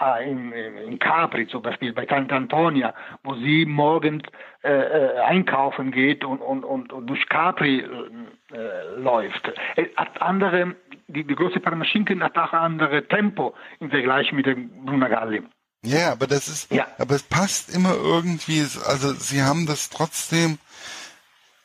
äh, 0.00 0.30
in, 0.30 0.52
in 0.52 0.98
Capri 0.98 1.46
zum 1.48 1.62
Beispiel, 1.62 1.92
bei 1.92 2.04
Tante 2.04 2.34
Antonia, 2.34 2.94
wo 3.24 3.34
sie 3.34 3.64
morgens 3.64 4.24
äh, 4.62 4.70
äh, 4.70 5.18
einkaufen 5.20 5.90
geht 5.90 6.24
und, 6.24 6.40
und, 6.40 6.64
und, 6.64 6.92
und 6.92 7.06
durch 7.06 7.26
Capri 7.28 7.80
äh, 7.80 9.00
läuft. 9.00 9.50
Es 9.76 9.86
hat 9.96 10.20
andere, 10.20 10.76
die, 11.08 11.24
die 11.24 11.34
große 11.34 11.60
Parmaschinken 11.60 12.22
hat 12.22 12.36
auch 12.36 12.52
andere 12.52 13.08
Tempo 13.08 13.54
im 13.80 13.90
Vergleich 13.90 14.32
mit 14.32 14.44
dem 14.44 14.84
Brunagalli. 14.84 15.42
Ja, 15.82 16.12
aber 16.12 16.26
das 16.26 16.48
ist, 16.48 16.72
ja. 16.72 16.86
aber 16.98 17.14
es 17.14 17.22
passt 17.22 17.74
immer 17.74 17.94
irgendwie, 17.94 18.60
also 18.60 19.12
sie 19.12 19.42
haben 19.42 19.66
das 19.66 19.88
trotzdem 19.88 20.58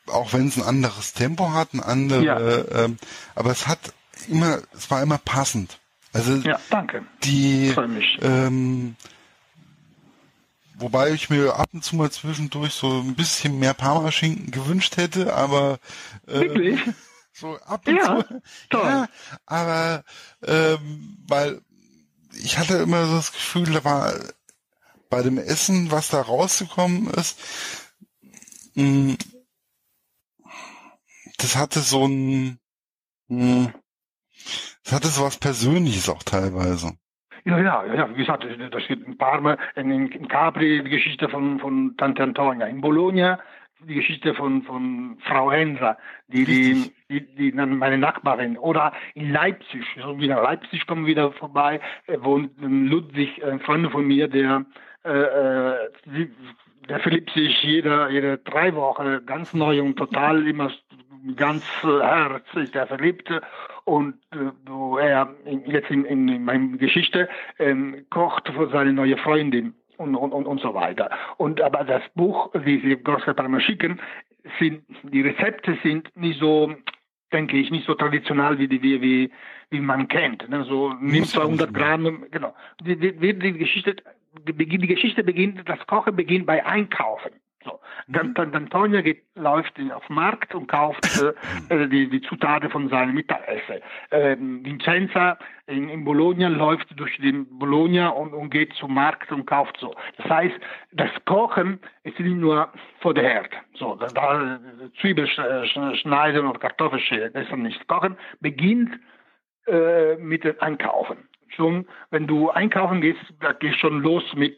auch 0.08 0.34
wenn 0.34 0.48
es 0.48 0.58
ein 0.58 0.64
anderes 0.64 1.14
Tempo 1.14 1.52
hat, 1.52 1.74
ein 1.74 1.80
andere, 1.80 2.24
ja. 2.24 2.86
ähm, 2.86 2.98
aber 3.36 3.52
es 3.52 3.68
hat 3.68 3.94
immer, 4.28 4.60
es 4.74 4.90
war 4.92 5.02
immer 5.02 5.18
passend. 5.18 5.80
Also 6.14 6.36
ja, 6.38 6.60
danke. 6.70 7.06
Die, 7.24 7.74
ähm, 8.22 8.96
wobei 10.76 11.12
ich 11.12 11.30
mir 11.30 11.56
ab 11.56 11.70
und 11.74 11.84
zu 11.84 11.96
mal 11.96 12.12
zwischendurch 12.12 12.74
so 12.74 13.00
ein 13.00 13.16
bisschen 13.16 13.60
mehr 13.60 13.74
Parmaschinken 13.74 14.52
gewünscht 14.52 14.98
hätte, 14.98 15.34
aber 15.34 15.80
äh, 16.28 16.42
Wirklich? 16.42 16.80
so 17.34 17.56
ab 17.60 17.88
und 17.88 17.96
ja, 17.96 18.26
zu. 18.28 18.42
Toll. 18.70 18.86
Ja, 18.86 19.08
aber 19.46 20.04
ähm, 20.46 21.18
weil 21.28 21.62
ich 22.34 22.58
hatte 22.58 22.78
immer 22.78 23.06
so 23.08 23.16
das 23.16 23.32
Gefühl, 23.32 23.72
da 23.72 23.84
war 23.84 24.14
bei 25.10 25.22
dem 25.22 25.38
Essen, 25.38 25.92
was 25.92 26.10
da 26.10 26.22
rausgekommen 26.22 27.10
ist, 27.12 27.38
mh, 28.76 29.16
das 31.42 31.56
hatte 31.58 31.80
so 31.80 32.08
ein, 32.08 32.60
mh, 33.28 33.66
hm, 33.66 33.74
das 34.84 34.94
hatte 34.94 35.08
so 35.08 35.24
was 35.24 35.38
Persönliches 35.38 36.10
auch 36.10 36.24
teilweise. 36.24 36.94
Ja, 37.44 37.58
ja, 37.60 37.86
ja, 37.94 38.10
wie 38.12 38.20
gesagt, 38.20 38.46
das 38.72 38.84
steht 38.84 39.02
in 39.02 39.18
Parma, 39.18 39.58
in, 39.76 39.90
in 40.12 40.28
Capri 40.28 40.84
die 40.84 40.90
Geschichte 40.90 41.28
von, 41.28 41.60
von 41.60 41.96
Tante 41.98 42.22
Antonia, 42.22 42.68
in 42.68 42.82
Bologna 42.82 43.40
die 43.88 43.96
Geschichte 43.96 44.34
von, 44.34 44.62
von 44.64 45.18
Frau 45.26 45.52
Henser, 45.52 45.98
die, 46.28 46.46
die, 46.46 46.92
die, 47.10 47.36
die 47.36 47.52
meine 47.52 47.98
Nachbarin, 47.98 48.58
oder 48.58 48.94
in 49.16 49.32
Leipzig, 49.32 49.84
so 50.02 50.20
wieder 50.20 50.42
Leipzig 50.42 50.86
kommen 50.86 51.06
wieder 51.06 51.32
vorbei, 51.34 51.80
äh, 52.08 52.18
wohnt 52.22 52.52
Ludwig, 52.60 53.44
ein 53.44 53.60
Freund 53.60 53.92
von 53.92 54.06
mir, 54.06 54.28
der, 54.28 54.66
äh, 55.04 55.10
äh 55.10 56.28
der 56.90 57.00
verliebt 57.00 57.30
sich 57.32 57.62
jeder, 57.64 58.10
jede 58.10 58.40
drei 58.40 58.74
Wochen 58.76 59.26
ganz 59.26 59.54
neu 59.54 59.82
und 59.82 59.96
total 59.98 60.48
immer 60.48 60.72
ganz 61.36 61.64
herzlich 61.82 62.72
der 62.72 62.88
Verliebte 62.88 63.42
und 63.86 64.16
äh, 64.32 64.52
wo 64.66 64.98
er 64.98 65.34
jetzt 65.66 65.90
in, 65.90 66.06
in 66.06 66.44
meiner 66.44 66.78
Geschichte 66.78 67.30
ähm, 67.60 68.06
kocht 68.10 68.48
für 68.50 68.70
seine 68.70 68.94
neue 68.94 69.18
Freundin 69.18 69.74
und, 69.98 70.16
und, 70.16 70.32
und, 70.32 70.46
und 70.46 70.62
so 70.62 70.74
weiter. 70.74 71.10
Und 71.38 71.62
aber 71.62 71.84
das 71.84 72.04
Buch, 72.16 72.50
wie 72.54 72.80
sie 72.82 73.02
Großvater 73.02 73.60
schicken, 73.60 74.00
sind 74.60 74.84
die 75.04 75.22
Rezepte 75.22 75.78
sind 75.84 76.16
nicht 76.16 76.40
so 76.40 76.74
denke 77.32 77.58
ich, 77.58 77.72
nicht 77.72 77.86
so 77.86 77.94
traditionell 77.96 78.58
wie 78.60 78.68
die, 78.68 78.82
wie, 78.82 79.02
wie, 79.02 79.32
wie 79.70 79.80
man 79.80 80.10
kennt. 80.10 80.50
Ne? 80.50 80.66
So, 80.66 80.94
nimm 81.00 81.24
200 81.24 81.74
Gramm, 81.74 82.26
genau. 82.30 82.54
Die, 82.82 82.98
die, 82.98 83.40
die 83.40 83.54
Geschichte 83.54 83.96
die 84.40 84.88
Geschichte 84.88 85.24
beginnt, 85.24 85.68
das 85.68 85.86
Kochen 85.88 86.16
beginnt 86.16 86.46
bei 86.46 86.66
Einkaufen. 86.66 87.32
So. 87.64 87.80
Dann, 88.08 88.34
dann 88.34 88.56
Antonio 88.56 89.04
geht, 89.04 89.24
läuft 89.36 89.80
auf 89.94 90.08
den 90.08 90.16
Markt 90.16 90.56
und 90.56 90.68
kauft 90.68 91.06
äh, 91.22 91.34
äh, 91.74 91.88
die, 91.88 92.10
die 92.10 92.22
Zutaten 92.22 92.70
von 92.72 92.90
seinem 92.90 93.14
Mittagessen. 93.14 93.82
Ähm, 94.10 94.66
Vincenza 94.66 95.38
in, 95.68 95.90
in 95.90 96.04
Bologna 96.04 96.48
läuft 96.48 96.88
durch 97.00 97.18
den 97.18 97.48
Bologna 97.60 98.10
und, 98.10 98.34
und 98.34 98.50
geht 98.50 98.74
zum 98.74 98.94
Markt 98.94 99.32
und 99.32 99.46
kauft 99.46 99.78
so. 99.80 99.94
Das 100.18 100.30
heißt, 100.30 100.56
das 100.94 101.10
Kochen 101.26 101.80
ist 102.04 102.20
nicht 102.20 102.36
nur 102.36 102.70
vor 103.00 103.14
der 103.14 103.24
Herd. 103.24 103.52
So, 103.76 103.96
da, 103.96 104.08
da 104.08 104.60
Zwiebel 105.00 105.28
schneiden 105.28 106.46
oder 106.48 106.60
Kartoffeln 106.60 107.02
schälen, 107.02 107.32
das 107.34 107.48
ist 107.48 107.56
nicht. 107.56 107.88
Kochen 107.88 108.18
beginnt 108.40 109.00
äh, 109.68 110.16
mit 110.16 110.44
dem 110.44 110.56
Einkaufen. 110.60 111.18
Schon, 111.56 111.86
wenn 112.10 112.28
du 112.28 112.50
einkaufen 112.50 113.02
gehst, 113.02 113.20
da 113.42 113.52
gehst 113.52 113.80
schon 113.80 114.02
los 114.02 114.24
mit 114.36 114.58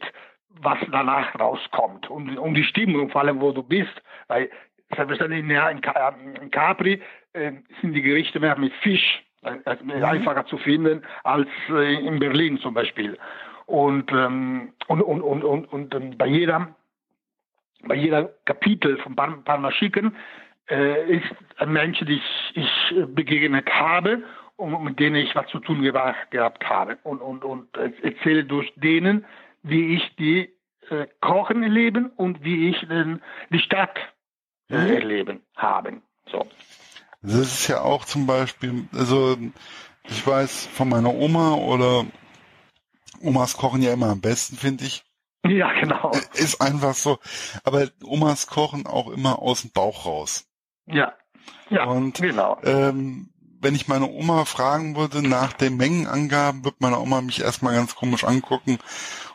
was 0.62 0.78
danach 0.90 1.38
rauskommt 1.38 2.10
und 2.10 2.38
um 2.38 2.54
die 2.54 2.64
Stimmung, 2.64 3.10
vor 3.10 3.22
allem 3.22 3.40
wo 3.40 3.52
du 3.52 3.62
bist, 3.62 4.02
weil 4.28 4.50
selbstverständlich 4.94 5.40
in 5.40 6.50
Capri 6.50 7.02
äh, 7.32 7.52
sind 7.80 7.94
die 7.94 8.02
Gerichte 8.02 8.40
mehr 8.40 8.56
mit 8.58 8.72
Fisch 8.74 9.22
äh, 9.42 9.76
mhm. 9.82 10.04
einfacher 10.04 10.46
zu 10.46 10.58
finden 10.58 11.02
als 11.24 11.48
äh, 11.68 11.94
in 12.06 12.18
Berlin 12.18 12.58
zum 12.58 12.74
Beispiel. 12.74 13.18
Und, 13.66 14.12
ähm, 14.12 14.72
und, 14.88 15.02
und, 15.02 15.22
und, 15.22 15.42
und, 15.42 15.64
und, 15.72 15.94
und 15.94 16.18
bei 16.18 16.26
jeder 16.26 16.74
bei 17.86 17.94
jeder 17.96 18.30
Kapitel 18.46 18.96
von 18.98 19.14
Parma 19.14 19.70
Chicken 19.72 20.16
äh, 20.70 21.16
ist 21.16 21.26
ein 21.58 21.72
Mensch, 21.72 21.98
den 21.98 22.08
ich, 22.08 22.52
ich 22.54 22.94
begegnet 23.08 23.70
habe 23.70 24.22
und 24.56 24.82
mit 24.84 24.98
denen 24.98 25.16
ich 25.16 25.34
was 25.34 25.46
zu 25.48 25.58
tun 25.58 25.82
gehabt 25.82 26.64
habe 26.68 26.98
und, 27.02 27.20
und, 27.20 27.44
und 27.44 27.76
erzähle 27.76 28.44
durch 28.44 28.72
denen, 28.76 29.24
wie 29.64 29.96
ich 29.96 30.14
die 30.16 30.54
äh, 30.90 31.06
Kochen 31.20 31.62
erleben 31.62 32.10
und 32.16 32.44
wie 32.44 32.68
ich 32.68 32.86
den, 32.86 33.22
die 33.50 33.58
Stadt 33.58 33.96
äh, 34.68 34.76
mhm. 34.76 34.92
erleben 34.92 35.42
haben. 35.56 36.02
So. 36.30 36.46
Das 37.22 37.34
ist 37.34 37.68
ja 37.68 37.80
auch 37.80 38.04
zum 38.04 38.26
Beispiel, 38.26 38.86
also 38.92 39.36
ich 40.04 40.26
weiß 40.26 40.66
von 40.66 40.90
meiner 40.90 41.14
Oma 41.14 41.54
oder 41.54 42.04
Omas 43.20 43.56
kochen 43.56 43.82
ja 43.82 43.94
immer 43.94 44.10
am 44.10 44.20
besten, 44.20 44.56
finde 44.56 44.84
ich. 44.84 45.04
Ja, 45.46 45.72
genau. 45.80 46.12
Ist 46.34 46.60
einfach 46.60 46.94
so. 46.94 47.18
Aber 47.64 47.88
Omas 48.02 48.46
kochen 48.46 48.86
auch 48.86 49.10
immer 49.10 49.40
aus 49.40 49.62
dem 49.62 49.70
Bauch 49.72 50.06
raus. 50.06 50.46
Ja. 50.86 51.14
Ja, 51.70 51.84
und, 51.84 52.18
genau. 52.18 52.58
Ähm, 52.62 53.30
wenn 53.60 53.74
ich 53.74 53.88
meine 53.88 54.08
Oma 54.08 54.44
fragen 54.44 54.96
würde 54.96 55.26
nach 55.26 55.54
den 55.54 55.76
Mengenangaben, 55.76 56.64
wird 56.64 56.80
meine 56.80 56.98
Oma 56.98 57.22
mich 57.22 57.40
erstmal 57.40 57.74
ganz 57.74 57.94
komisch 57.94 58.24
angucken 58.24 58.78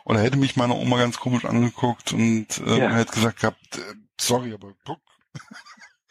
oder 0.04 0.20
hätte 0.20 0.36
mich 0.36 0.56
meine 0.56 0.74
Oma 0.74 0.98
ganz 0.98 1.18
komisch 1.18 1.44
angeguckt 1.44 2.12
und 2.12 2.46
äh, 2.66 2.78
ja. 2.78 2.90
hätte 2.90 3.12
gesagt 3.12 3.40
gehabt, 3.40 3.78
äh, 3.78 3.94
sorry, 4.20 4.52
aber 4.54 4.72
guck. 4.84 5.00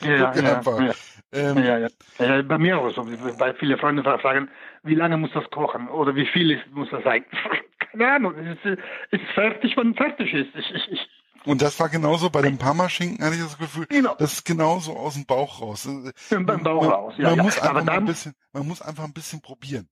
Ja, 0.01 0.31
guck 0.31 0.43
ja. 0.43 0.93
Ja. 1.31 1.51
Ähm, 1.51 1.63
ja, 1.63 1.77
ja. 1.77 1.87
ja, 2.17 2.41
bei 2.41 2.57
mir 2.57 2.79
auch 2.79 2.89
so, 2.89 3.05
weil 3.05 3.53
viele 3.55 3.77
Freunde 3.77 4.01
fragen, 4.01 4.49
wie 4.81 4.95
lange 4.95 5.17
muss 5.17 5.29
das 5.33 5.47
kochen 5.51 5.87
oder 5.87 6.15
wie 6.15 6.25
viel 6.25 6.59
muss 6.71 6.89
das 6.89 7.03
sein? 7.03 7.23
Keine 7.91 8.11
Ahnung, 8.13 8.35
es 8.35 8.57
ist, 8.63 8.79
es 9.11 9.21
ist 9.21 9.31
fertig, 9.35 9.77
wenn 9.77 9.91
es 9.91 9.97
fertig 9.97 10.33
ist. 10.33 10.55
Ich, 10.55 10.73
ich, 10.73 10.91
ich, 10.91 11.09
und 11.45 11.61
das 11.61 11.79
war 11.79 11.89
genauso 11.89 12.29
bei 12.29 12.41
dem 12.41 12.57
Parmaschinken, 12.57 13.23
hatte 13.23 13.35
ich 13.35 13.41
das 13.41 13.57
Gefühl, 13.57 13.85
genau. 13.87 14.15
das 14.15 14.33
ist 14.33 14.45
genauso 14.45 14.95
aus 14.95 15.13
dem 15.13 15.25
Bauch 15.25 15.61
raus. 15.61 15.87
Beim 16.29 16.45
Bauch 16.45 16.81
man, 16.81 16.91
raus, 16.91 17.13
ja. 17.17 17.29
Man, 17.29 17.37
ja. 17.37 17.43
Muss 17.43 17.59
einfach 17.59 17.85
dann, 17.85 17.89
ein 17.89 18.05
bisschen, 18.05 18.33
man 18.51 18.67
muss 18.67 18.81
einfach 18.81 19.03
ein 19.03 19.13
bisschen 19.13 19.41
probieren. 19.41 19.87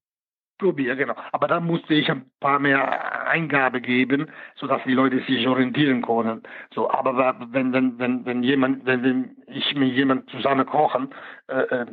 Probieren, 0.58 0.98
genau. 0.98 1.16
Aber 1.32 1.48
dann 1.48 1.66
musste 1.66 1.94
ich 1.94 2.10
ein 2.10 2.26
paar 2.40 2.60
mehr 2.60 3.28
Eingabe 3.28 3.80
geben, 3.80 4.28
sodass 4.56 4.82
die 4.86 4.94
Leute 4.94 5.20
sich 5.22 5.48
orientieren 5.48 6.02
können. 6.02 6.42
So, 6.74 6.90
aber 6.90 7.36
wenn, 7.52 7.74
wenn, 7.74 8.00
wenn, 8.00 8.26
wenn 8.26 8.44
jemand, 8.44 8.86
wenn, 8.86 9.04
wenn 9.04 9.38
ich 9.48 9.76
mit 9.76 9.94
jemand 9.94 10.30
zusammen 10.30 10.66
kochen, 10.66 11.10
äh, 11.48 11.62
äh 11.62 11.86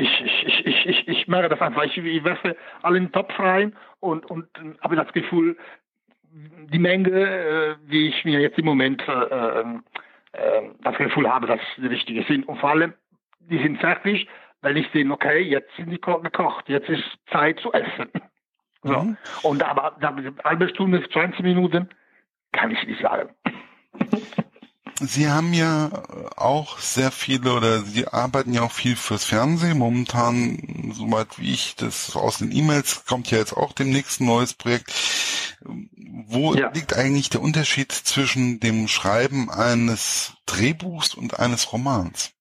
ich, 0.00 0.24
ich, 0.24 0.64
ich, 0.64 0.86
ich, 0.86 1.08
ich 1.08 1.26
mache 1.26 1.48
das 1.48 1.60
einfach. 1.60 1.82
Ich, 1.82 1.96
ich 1.98 2.22
werfe 2.22 2.56
alle 2.82 2.98
in 2.98 3.06
den 3.06 3.12
Topf 3.12 3.36
rein 3.36 3.74
und, 3.98 4.30
und 4.30 4.46
habe 4.80 4.94
das 4.94 5.12
Gefühl, 5.12 5.56
die 6.30 6.78
Menge, 6.78 7.10
äh, 7.10 7.76
wie 7.86 8.08
ich 8.08 8.24
mir 8.24 8.40
jetzt 8.40 8.58
im 8.58 8.64
Moment 8.64 9.02
äh, 9.08 9.12
äh, 9.12 9.64
äh, 10.32 10.70
das 10.82 10.96
Gefühl 10.98 11.28
habe, 11.28 11.48
dass 11.48 11.60
die 11.76 11.86
richtige 11.86 12.22
sind. 12.24 12.46
Und 12.46 12.58
vor 12.58 12.70
allem, 12.70 12.94
die 13.40 13.58
sind 13.58 13.78
fertig, 13.78 14.28
weil 14.60 14.76
ich 14.76 14.86
sehe, 14.92 15.08
okay, 15.10 15.40
jetzt 15.40 15.74
sind 15.76 15.90
die 15.90 16.00
gekocht, 16.00 16.68
jetzt 16.68 16.88
ist 16.88 17.04
Zeit 17.30 17.58
zu 17.60 17.72
essen. 17.72 18.10
So. 18.84 18.92
Mhm. 18.92 19.16
Und 19.42 19.64
aber 19.64 19.96
eine 19.96 20.32
halbe 20.44 20.68
Stunde, 20.68 21.02
20 21.08 21.40
Minuten, 21.40 21.88
kann 22.52 22.70
ich 22.70 22.86
nicht 22.86 23.02
sagen. 23.02 23.30
Sie 25.00 25.28
haben 25.28 25.52
ja 25.52 25.90
auch 26.36 26.78
sehr 26.78 27.10
viele 27.10 27.54
oder 27.54 27.80
Sie 27.80 28.08
arbeiten 28.08 28.52
ja 28.52 28.62
auch 28.62 28.72
viel 28.72 28.96
fürs 28.96 29.24
Fernsehen. 29.24 29.78
Momentan, 29.78 30.92
soweit 30.92 31.38
wie 31.38 31.52
ich 31.52 31.76
das 31.76 32.16
aus 32.16 32.38
den 32.38 32.50
E-Mails, 32.50 33.04
kommt 33.04 33.30
ja 33.30 33.38
jetzt 33.38 33.56
auch 33.56 33.72
demnächst 33.72 34.20
ein 34.20 34.26
neues 34.26 34.54
Projekt. 34.54 34.92
Wo 36.26 36.54
ja. 36.54 36.70
liegt 36.72 36.96
eigentlich 36.96 37.30
der 37.30 37.42
Unterschied 37.42 37.92
zwischen 37.92 38.60
dem 38.60 38.88
Schreiben 38.88 39.50
eines 39.50 40.34
Drehbuchs 40.46 41.14
und 41.14 41.38
eines 41.38 41.72
Romans? 41.72 42.32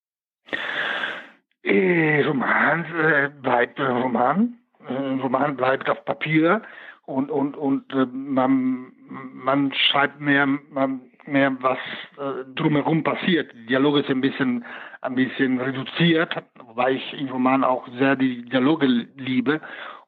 Äh, 1.67 2.23
Roman 2.25 2.85
äh, 2.95 3.29
bleibt 3.41 3.77
äh, 3.77 3.83
Roman. 3.83 4.53
Äh, 4.87 5.21
Roman 5.21 5.57
bleibt 5.57 5.89
auf 5.89 6.03
Papier 6.05 6.61
und 7.05 7.29
und 7.29 7.57
und 7.57 7.91
äh, 7.93 8.05
man 8.05 8.93
man 9.09 9.73
schreibt 9.73 10.21
mehr 10.21 10.45
man, 10.45 11.01
mehr 11.25 11.51
was 11.59 11.77
äh, 12.17 12.45
drumherum 12.55 13.03
passiert. 13.03 13.51
Die 13.53 13.65
Dialoge 13.65 14.03
sind 14.03 14.19
ein 14.19 14.21
bisschen 14.21 14.65
ein 15.01 15.15
bisschen 15.15 15.59
reduziert, 15.59 16.35
wobei 16.65 16.93
ich 16.93 17.19
im 17.19 17.27
Roman 17.27 17.65
auch 17.65 17.85
sehr 17.99 18.15
die 18.15 18.45
Dialoge 18.45 18.85
liebe 19.17 19.59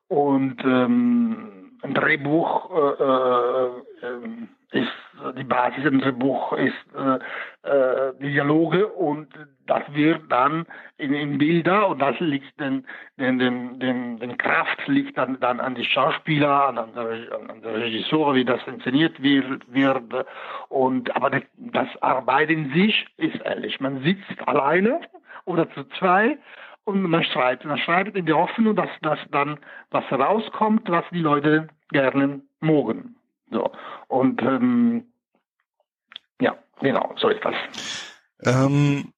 und 0.07 0.63
ähm, 0.63 1.73
ein 1.81 1.93
Drehbuch 1.93 2.71
äh, 2.71 3.03
äh, 3.03 3.67
äh, 4.07 4.47
ist 4.71 4.91
die 5.37 5.43
Basis, 5.43 5.85
ein 5.85 5.99
Drehbuch 5.99 6.53
ist 6.53 6.73
äh, 6.95 7.69
äh, 7.69 8.13
die 8.19 8.31
Dialoge 8.33 8.87
und 8.87 9.27
das 9.65 9.81
wird 9.93 10.31
dann 10.31 10.65
in, 10.97 11.13
in 11.13 11.37
Bilder 11.37 11.87
und 11.87 11.99
das 11.99 12.19
liegt 12.19 12.59
den, 12.59 12.85
den, 13.17 13.39
den, 13.39 13.79
den, 13.79 14.19
den 14.19 14.37
Kraft 14.37 14.87
liegt 14.87 15.17
dann, 15.17 15.39
dann 15.39 15.59
an 15.59 15.75
die 15.75 15.83
Schauspieler, 15.83 16.67
an, 16.67 16.77
an, 16.77 16.89
an 16.95 17.61
der 17.63 17.75
Regisseur, 17.75 18.35
wie 18.35 18.45
das 18.45 18.65
inszeniert 18.67 19.21
wird, 19.21 19.73
wird 19.73 20.25
und 20.69 21.15
aber 21.15 21.31
das, 21.31 21.43
das 21.57 21.87
Arbeit 22.01 22.49
in 22.49 22.71
sich 22.71 23.07
ist 23.17 23.41
ehrlich, 23.43 23.79
man 23.79 24.03
sitzt 24.03 24.47
alleine 24.47 25.01
oder 25.45 25.69
zu 25.71 25.83
zwei 25.97 26.37
und 26.85 27.03
man 27.03 27.23
schreibt. 27.23 27.65
Man 27.65 27.77
schreibt 27.77 28.15
in 28.15 28.25
der 28.25 28.37
Hoffnung, 28.37 28.75
dass 28.75 28.89
das 29.01 29.19
dann 29.31 29.59
was 29.91 30.03
rauskommt, 30.11 30.89
was 30.89 31.05
die 31.11 31.21
Leute 31.21 31.67
gerne 31.91 32.41
mogen. 32.61 33.15
So. 33.51 33.71
Und 34.07 34.41
ähm, 34.41 35.11
ja, 36.39 36.57
genau, 36.81 37.13
so 37.17 37.29
ist 37.29 37.43
das. 37.43 37.55
Ähm, 38.43 39.13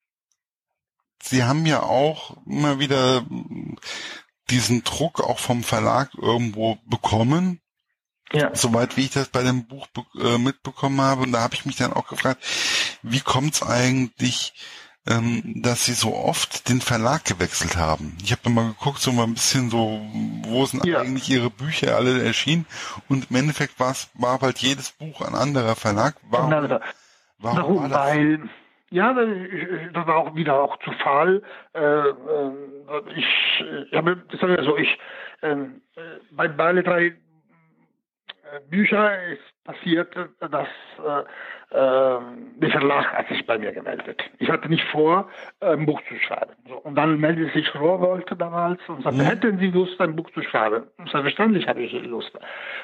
Sie 1.21 1.43
haben 1.43 1.65
ja 1.65 1.83
auch 1.83 2.35
immer 2.45 2.79
wieder 2.79 3.23
diesen 4.49 4.83
Druck 4.83 5.21
auch 5.21 5.39
vom 5.39 5.63
Verlag 5.63 6.11
irgendwo 6.15 6.77
bekommen. 6.85 7.61
Ja. 8.33 8.55
Soweit 8.55 8.97
wie 8.97 9.05
ich 9.05 9.11
das 9.11 9.27
bei 9.27 9.43
dem 9.43 9.67
Buch 9.67 9.87
äh, 10.19 10.37
mitbekommen 10.37 11.01
habe. 11.01 11.21
Und 11.21 11.33
da 11.33 11.41
habe 11.41 11.53
ich 11.53 11.65
mich 11.65 11.75
dann 11.75 11.93
auch 11.93 12.07
gefragt, 12.07 12.43
wie 13.01 13.19
kommt 13.19 13.55
es 13.55 13.63
eigentlich, 13.63 14.53
ähm, 15.07 15.61
dass 15.63 15.85
sie 15.85 15.93
so 15.93 16.13
oft 16.13 16.69
den 16.69 16.79
Verlag 16.79 17.25
gewechselt 17.25 17.75
haben. 17.75 18.15
Ich 18.23 18.31
habe 18.31 18.49
mal 18.49 18.69
geguckt, 18.69 18.99
so 18.99 19.11
mal 19.11 19.23
ein 19.23 19.33
bisschen 19.33 19.69
so, 19.69 19.99
wo 20.43 20.65
sind 20.65 20.85
ja. 20.85 20.99
eigentlich 20.99 21.29
ihre 21.29 21.49
Bücher 21.49 21.95
alle 21.95 22.23
erschienen 22.23 22.65
und 23.09 23.31
im 23.31 23.35
Endeffekt 23.35 23.79
war 23.79 23.95
halt 24.41 24.59
jedes 24.59 24.91
Buch 24.91 25.21
ein 25.21 25.33
anderer 25.33 25.75
Verlag. 25.75 26.15
Warum, 26.29 26.51
warum, 26.51 26.79
warum 27.39 27.77
war 27.77 27.89
das? 27.89 27.97
Weil, 27.97 28.49
ja, 28.91 29.13
das 29.13 30.07
war 30.07 30.17
auch 30.17 30.35
wieder 30.35 30.61
auch 30.61 30.77
Zufall. 30.79 31.41
Äh, 31.73 31.81
äh, 31.81 32.11
ich, 33.15 33.25
ich 33.89 33.97
habe, 33.97 34.21
also 34.39 34.77
ich, 34.77 34.97
ähm, 35.41 35.81
äh, 35.95 36.01
bei, 36.31 36.47
bei 36.47 36.65
alle 36.65 36.83
drei 36.83 37.15
Bücher 38.69 39.23
ist 39.27 39.63
passiert, 39.63 40.13
dass 40.39 40.67
äh, 40.97 41.23
der 41.73 42.69
Verlag 42.69 43.13
hat 43.13 43.29
sich 43.29 43.45
bei 43.45 43.57
mir 43.57 43.71
gemeldet. 43.71 44.21
Ich 44.39 44.49
hatte 44.49 44.67
nicht 44.67 44.83
vor, 44.91 45.29
ein 45.61 45.85
Buch 45.85 46.01
zu 46.09 46.15
schreiben. 46.15 46.51
So, 46.67 46.75
und 46.75 46.95
dann 46.95 47.17
meldete 47.17 47.51
sich 47.53 47.73
Rohrwolke 47.75 48.35
damals 48.35 48.81
und 48.89 49.03
sagte, 49.03 49.21
mhm. 49.21 49.25
hätten 49.25 49.59
Sie 49.59 49.67
Lust, 49.67 49.99
ein 50.01 50.15
Buch 50.15 50.29
zu 50.31 50.41
schreiben? 50.43 50.83
Selbstverständlich 50.97 51.67
habe 51.67 51.81
ich 51.81 51.93
Lust. 52.05 52.31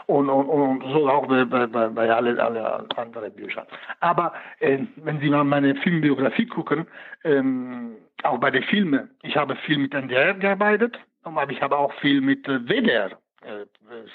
Und, 0.06 0.30
und, 0.30 0.48
und 0.48 0.84
so 0.94 1.10
auch 1.10 1.28
bei, 1.28 1.44
bei, 1.44 1.68
bei 1.68 2.10
alle, 2.10 2.42
alle 2.42 2.88
anderen 2.96 3.34
Büchern. 3.34 3.66
Aber 4.00 4.34
äh, 4.60 4.80
wenn 4.96 5.20
Sie 5.20 5.30
mal 5.30 5.44
meine 5.44 5.76
Filmbiografie 5.76 6.48
gucken, 6.48 6.88
ähm, 7.26 7.96
auch 8.24 8.40
bei 8.40 8.52
den 8.52 8.64
Filmen, 8.64 9.10
ich 9.22 9.36
habe 9.36 9.56
viel 9.58 9.78
mit 9.78 9.94
NDR 9.94 10.34
gearbeitet, 10.34 10.98
aber 11.24 11.50
ich 11.50 11.62
habe 11.62 11.78
auch 11.78 11.94
viel 11.96 12.22
mit 12.22 12.48
äh, 12.48 12.60
WDR 12.68 13.12
äh, 13.42 13.66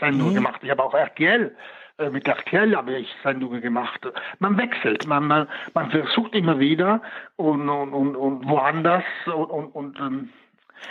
Sendungen 0.00 0.32
mhm. 0.32 0.36
gemacht. 0.36 0.60
Ich 0.62 0.70
habe 0.70 0.82
auch 0.82 0.94
RTL 0.94 1.54
mit 2.10 2.26
RTL 2.26 2.76
habe 2.76 2.96
ich 2.98 3.08
Sendungen 3.22 3.60
gemacht. 3.60 4.00
Man 4.38 4.56
wechselt, 4.56 5.06
man, 5.06 5.26
man, 5.26 5.48
man 5.74 5.90
versucht 5.90 6.34
immer 6.34 6.58
wieder 6.58 7.02
und, 7.36 7.68
und, 7.68 7.92
und, 7.92 8.16
und 8.16 8.48
woanders 8.48 9.04
und, 9.26 9.50
und, 9.50 9.74
und 9.74 10.00
ähm, 10.00 10.28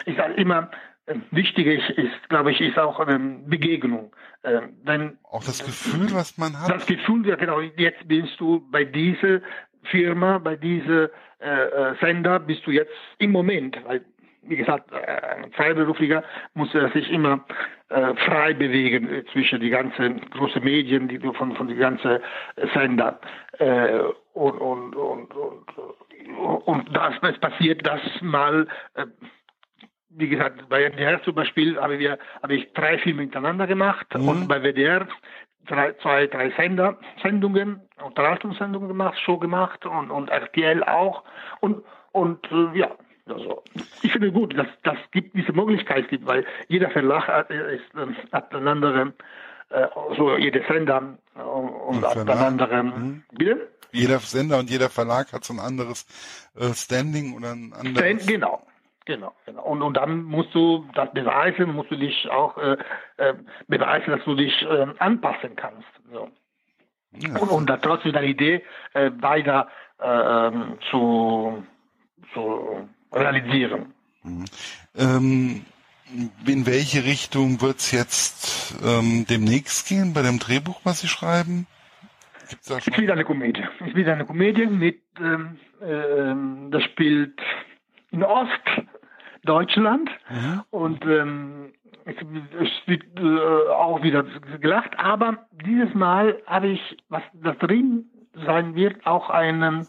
ich 0.05 0.15
sage 0.15 0.33
immer, 0.33 0.69
äh, 1.05 1.15
wichtig 1.31 1.67
ist, 1.67 2.29
glaube 2.29 2.51
ich, 2.51 2.61
ist 2.61 2.77
auch 2.77 3.05
ähm, 3.07 3.49
Begegnung. 3.49 4.15
Äh, 4.43 4.61
wenn, 4.83 5.17
auch 5.23 5.43
das 5.43 5.63
Gefühl, 5.63 6.13
was 6.13 6.37
man 6.37 6.59
hat. 6.59 6.69
Das 6.69 6.85
Gefühl, 6.85 7.27
ja 7.27 7.35
genau, 7.35 7.61
jetzt 7.61 8.07
bist 8.07 8.39
du 8.39 8.67
bei 8.71 8.83
dieser 8.83 9.41
Firma, 9.83 10.37
bei 10.37 10.55
dieser 10.55 11.09
äh, 11.39 11.49
äh, 11.49 11.95
Sender, 11.99 12.39
bist 12.39 12.65
du 12.65 12.71
jetzt 12.71 12.93
im 13.17 13.31
Moment, 13.31 13.77
weil 13.85 14.05
wie 14.43 14.55
gesagt, 14.55 14.91
ein 14.93 15.51
Freiberuflicher 15.51 16.23
muss 16.53 16.73
er 16.73 16.89
sich 16.89 17.09
immer 17.11 17.45
äh, 17.89 18.15
frei 18.15 18.53
bewegen 18.53 19.09
äh, 19.09 19.25
zwischen 19.31 19.59
die 19.59 19.69
ganzen 19.69 20.29
großen 20.31 20.63
Medien, 20.63 21.07
die 21.07 21.19
von 21.19 21.55
von 21.55 21.67
die 21.67 21.75
ganzen 21.75 22.19
Sender 22.73 23.19
äh, 23.59 23.99
und 24.33 24.57
und 24.57 24.95
und 24.95 25.33
und, 25.35 25.65
und 26.65 26.95
das, 26.95 27.13
das 27.21 27.37
passiert, 27.39 27.85
dass 27.85 28.01
mal 28.21 28.67
äh, 28.95 29.05
wie 30.13 30.27
gesagt, 30.27 30.67
bei 30.67 30.89
WDR 30.89 31.21
zum 31.23 31.35
Beispiel 31.35 31.79
habe, 31.79 31.97
wir, 31.97 32.17
habe 32.41 32.55
ich 32.55 32.73
drei 32.73 32.97
Filme 32.97 33.21
hintereinander 33.21 33.65
gemacht 33.65 34.07
mhm. 34.13 34.27
und 34.27 34.47
bei 34.47 34.61
WDR 34.61 35.07
drei, 35.67 35.93
zwei, 36.01 36.27
drei 36.27 36.51
Sender, 36.51 36.97
Sendungen, 37.21 37.81
Unterhaltungssendungen 38.03 38.87
gemacht, 38.87 39.17
Show 39.19 39.37
gemacht 39.37 39.85
und, 39.85 40.11
und 40.11 40.29
RTL 40.29 40.83
auch 40.83 41.23
und, 41.59 41.83
und 42.11 42.39
äh, 42.51 42.77
ja, 42.77 42.91
also, 43.25 43.63
ich 44.01 44.11
finde 44.11 44.31
gut, 44.31 44.57
dass 44.57 44.67
das 44.83 44.97
gibt 45.11 45.35
diese 45.35 45.53
Möglichkeit 45.53 46.09
gibt, 46.09 46.25
weil 46.25 46.45
jeder 46.67 46.89
Verlag 46.89 47.27
hat, 47.27 47.49
ist, 47.49 47.83
hat 48.31 48.53
einen 48.53 48.67
anderen, 48.67 49.13
äh, 49.69 49.87
so 50.17 50.37
jeder 50.37 50.61
Sender 50.67 51.17
äh, 51.35 51.41
und, 51.41 52.03
hat 52.03 52.17
einen 52.17 52.29
anderen. 52.29 52.85
Mhm. 52.87 53.23
Bitte? 53.31 53.67
Jeder 53.93 54.19
Sender 54.19 54.59
und 54.59 54.69
jeder 54.69 54.89
Verlag 54.89 55.33
hat 55.33 55.43
so 55.43 55.53
ein 55.53 55.59
anderes 55.59 56.05
äh, 56.55 56.73
Standing 56.73 57.35
oder 57.35 57.51
ein 57.51 57.73
anderes. 57.73 57.97
Stand, 57.97 58.27
genau. 58.27 58.65
Genau, 59.05 59.33
genau. 59.45 59.63
Und, 59.63 59.81
und 59.81 59.97
dann 59.97 60.23
musst 60.23 60.53
du 60.53 60.85
das 60.93 61.11
beweisen, 61.11 61.73
musst 61.73 61.89
du 61.89 61.97
dich 61.97 62.29
auch 62.29 62.55
äh, 62.57 62.77
äh, 63.17 63.33
beweisen, 63.67 64.11
dass 64.11 64.23
du 64.25 64.35
dich 64.35 64.61
äh, 64.61 64.87
anpassen 64.99 65.55
kannst. 65.55 65.87
So. 66.11 66.29
Ja. 67.17 67.39
Und, 67.39 67.49
und 67.49 67.69
dann 67.69 67.81
trotzdem 67.81 68.13
deine 68.13 68.27
Idee 68.27 68.63
äh, 68.93 69.09
weiter 69.19 69.67
äh, 69.99 70.47
ähm, 70.47 70.77
zu, 70.89 71.63
zu 72.33 72.87
realisieren. 73.11 73.93
Mhm. 74.23 74.45
Ähm, 74.95 75.65
in 76.45 76.65
welche 76.65 77.05
Richtung 77.05 77.61
wird 77.61 77.77
es 77.77 77.91
jetzt 77.91 78.75
ähm, 78.83 79.25
demnächst 79.29 79.87
gehen 79.87 80.13
bei 80.13 80.21
dem 80.21 80.39
Drehbuch, 80.39 80.81
was 80.83 81.01
Sie 81.01 81.07
schreiben? 81.07 81.67
Gibt's 82.49 82.67
da 82.67 82.81
schon? 82.81 82.93
Ich 82.93 82.99
wieder 82.99 83.13
eine 83.13 83.23
Komödie. 83.23 83.63
Ich 83.85 83.95
wieder 83.95 84.13
eine 84.13 84.25
Komödie 84.25 84.65
mit, 84.65 85.01
ähm, 85.19 85.57
äh, 85.79 86.69
das 86.71 86.83
spielt 86.83 87.39
in 88.11 88.23
Ostdeutschland 88.23 90.09
mhm. 90.29 90.63
und 90.69 91.05
ähm, 91.05 91.73
es, 92.05 92.15
es 92.59 92.69
wird 92.87 93.03
äh, 93.17 93.69
auch 93.71 94.03
wieder 94.03 94.23
gelacht, 94.59 94.97
aber 94.97 95.45
dieses 95.65 95.93
Mal 95.93 96.41
habe 96.45 96.69
ich, 96.69 96.97
was 97.09 97.23
da 97.33 97.53
drin 97.53 98.05
sein 98.45 98.75
wird, 98.75 99.05
auch 99.05 99.29
einen 99.29 99.87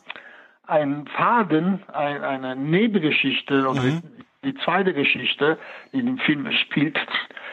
ein 0.72 1.06
Faden, 1.06 1.82
ein, 1.92 2.24
eine 2.24 2.56
Nebengeschichte 2.56 3.68
oder 3.68 3.82
mhm. 3.82 4.02
die, 4.42 4.54
zweite 4.64 4.94
Geschichte, 4.94 5.58
die 5.92 6.02
dem 6.02 6.18
Film 6.18 6.50
spielt, 6.52 6.98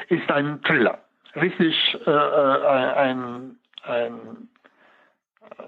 ist 0.07 0.31
ein 0.31 0.61
Thriller. 0.63 0.99
Richtig 1.35 1.75
äh, 2.07 2.09
äh 2.09 2.93
ein, 2.95 3.57
ein 3.83 4.13
äh, 5.49 5.63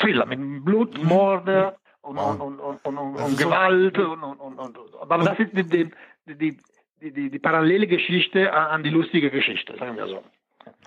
Thriller 0.00 0.26
mit 0.26 0.64
Blut, 0.64 0.98
mhm. 0.98 1.08
Morde 1.08 1.76
und, 2.02 2.18
und, 2.18 2.40
und, 2.40 2.58
und, 2.60 2.84
und, 2.84 2.98
und, 2.98 3.16
und 3.16 3.38
Gewalt 3.38 3.96
und, 3.98 4.22
und, 4.22 4.40
und, 4.40 4.58
und, 4.58 4.78
aber 5.00 5.18
das 5.18 5.38
ist 5.38 5.52
die, 5.52 5.62
die, 5.64 5.90
die, 6.26 6.58
die, 7.00 7.12
die, 7.12 7.30
die 7.30 7.38
parallele 7.38 7.86
Geschichte 7.86 8.52
an 8.52 8.82
die 8.82 8.90
lustige 8.90 9.30
Geschichte, 9.30 9.76
sagen 9.78 9.96
wir 9.96 10.08
so. 10.08 10.24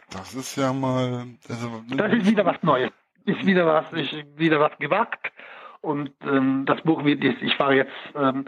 Das 0.10 0.34
ist 0.34 0.58
ja 0.58 0.74
mal. 0.74 1.26
Also, 1.48 1.84
das 1.96 2.14
ist 2.14 2.26
wieder 2.26 2.46
was 2.46 2.62
Neues. 2.64 2.92
Ist 3.24 3.46
wieder 3.46 3.66
was, 3.66 3.86
ist 3.94 4.14
wieder 4.36 4.60
was 4.60 4.78
gewagt. 4.78 5.32
Und 5.82 6.12
ähm, 6.24 6.64
das 6.66 6.82
Buch 6.82 7.04
wird 7.04 7.24
jetzt, 7.24 7.42
ich 7.42 7.56
fahre 7.56 7.76
jetzt 7.76 7.92
ähm, 8.16 8.46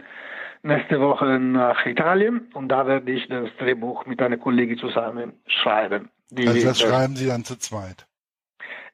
nächste 0.62 1.00
Woche 1.00 1.38
nach 1.38 1.84
Italien 1.84 2.48
und 2.54 2.68
da 2.68 2.86
werde 2.86 3.10
ich 3.10 3.28
das 3.28 3.48
Drehbuch 3.58 4.06
mit 4.06 4.20
einer 4.22 4.36
Kollegin 4.36 4.78
zusammen 4.78 5.32
schreiben. 5.46 6.10
Die, 6.30 6.48
also 6.48 6.66
das 6.66 6.80
schreiben 6.80 7.16
Sie 7.16 7.26
dann 7.26 7.44
zu 7.44 7.56
zweit? 7.56 8.06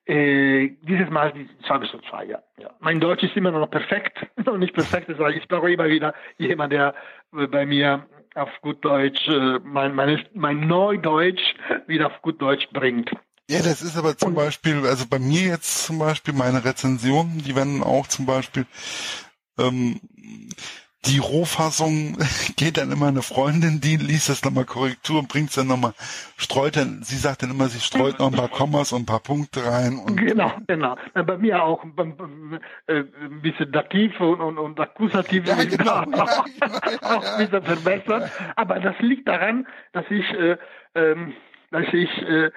Äh, 0.07 0.71
dieses 0.83 1.09
Mal 1.11 1.33
schreibe 1.67 1.85
ich 1.85 1.91
zu 1.91 1.99
zweit, 1.99 2.29
ja, 2.29 2.43
ja. 2.59 2.71
Mein 2.81 2.99
Deutsch 2.99 3.23
ist 3.23 3.37
immer 3.37 3.53
noch 3.53 3.71
perfekt, 3.71 4.27
noch 4.45 4.57
nicht 4.57 4.75
perfekt, 4.75 5.07
weil 5.19 5.37
ich 5.37 5.47
brauche 5.47 5.71
immer 5.71 5.89
wieder 5.89 6.15
jemanden, 6.39 6.77
der 6.77 6.95
bei 7.49 7.65
mir 7.65 8.07
auf 8.35 8.51
gut 8.63 8.85
Deutsch, 8.85 9.29
äh, 9.29 9.59
mein, 9.63 9.95
meine, 9.95 10.25
mein 10.35 10.67
Neudeutsch 10.67 11.55
wieder 11.87 12.07
auf 12.07 12.23
gut 12.23 12.41
Deutsch 12.41 12.67
bringt. 12.73 13.11
Ja, 13.51 13.59
das 13.63 13.83
ist 13.83 13.97
aber 13.97 14.17
zum 14.17 14.35
Beispiel, 14.35 14.87
also 14.87 15.07
bei 15.11 15.19
mir 15.19 15.41
jetzt 15.41 15.85
zum 15.87 15.99
Beispiel 15.99 16.33
meine 16.33 16.65
Rezensionen, 16.65 17.43
die 17.43 17.57
werden 17.57 17.83
auch 17.83 18.07
zum 18.07 18.25
Beispiel 18.25 18.65
ähm, 19.59 20.01
die 21.07 21.19
Rohfassung 21.19 22.17
geht 22.57 22.77
dann 22.77 22.93
immer 22.93 23.09
eine 23.09 23.23
Freundin, 23.23 23.81
die 23.81 23.97
liest 23.97 24.29
das 24.29 24.45
nochmal 24.45 24.67
Korrektur 24.67 25.19
und 25.19 25.29
bringt 25.29 25.49
es 25.49 25.57
dann 25.57 25.67
nochmal, 25.67 25.95
streut 26.37 26.77
dann, 26.77 27.03
sie 27.03 27.17
sagt 27.17 27.43
dann 27.43 27.51
immer, 27.51 27.67
sie 27.67 27.81
streut 27.81 28.21
noch 28.21 28.29
ein 28.29 28.39
paar 28.39 28.51
Kommas 28.51 28.93
und 28.93 29.03
ein 29.03 29.07
paar 29.07 29.19
Punkte 29.19 29.67
rein. 29.67 29.99
Und 29.99 30.17
genau, 30.17 30.53
genau. 30.69 30.97
Bei 31.15 31.37
mir 31.37 31.65
auch 31.65 31.83
äh, 32.87 33.01
ein 33.01 33.43
bisschen 33.43 33.73
Dativ 33.73 34.21
und, 34.21 34.41
und, 34.41 34.59
und 34.59 34.79
Akkusativ 34.79 35.45
ja, 35.45 35.57
genau, 35.65 36.05
genau, 36.05 36.23
auch, 36.23 36.47
ja, 36.61 37.17
auch 37.17 37.25
ein 37.25 37.39
bisschen 37.39 37.65
verbessert. 37.65 38.31
Aber 38.55 38.79
das 38.79 38.95
liegt 39.01 39.27
daran, 39.27 39.67
dass 39.93 40.05
ich 40.09 40.31
äh, 40.35 40.57
ähm, 40.95 41.33
dass 41.71 41.87
ich 41.93 42.11
äh, 42.23 42.51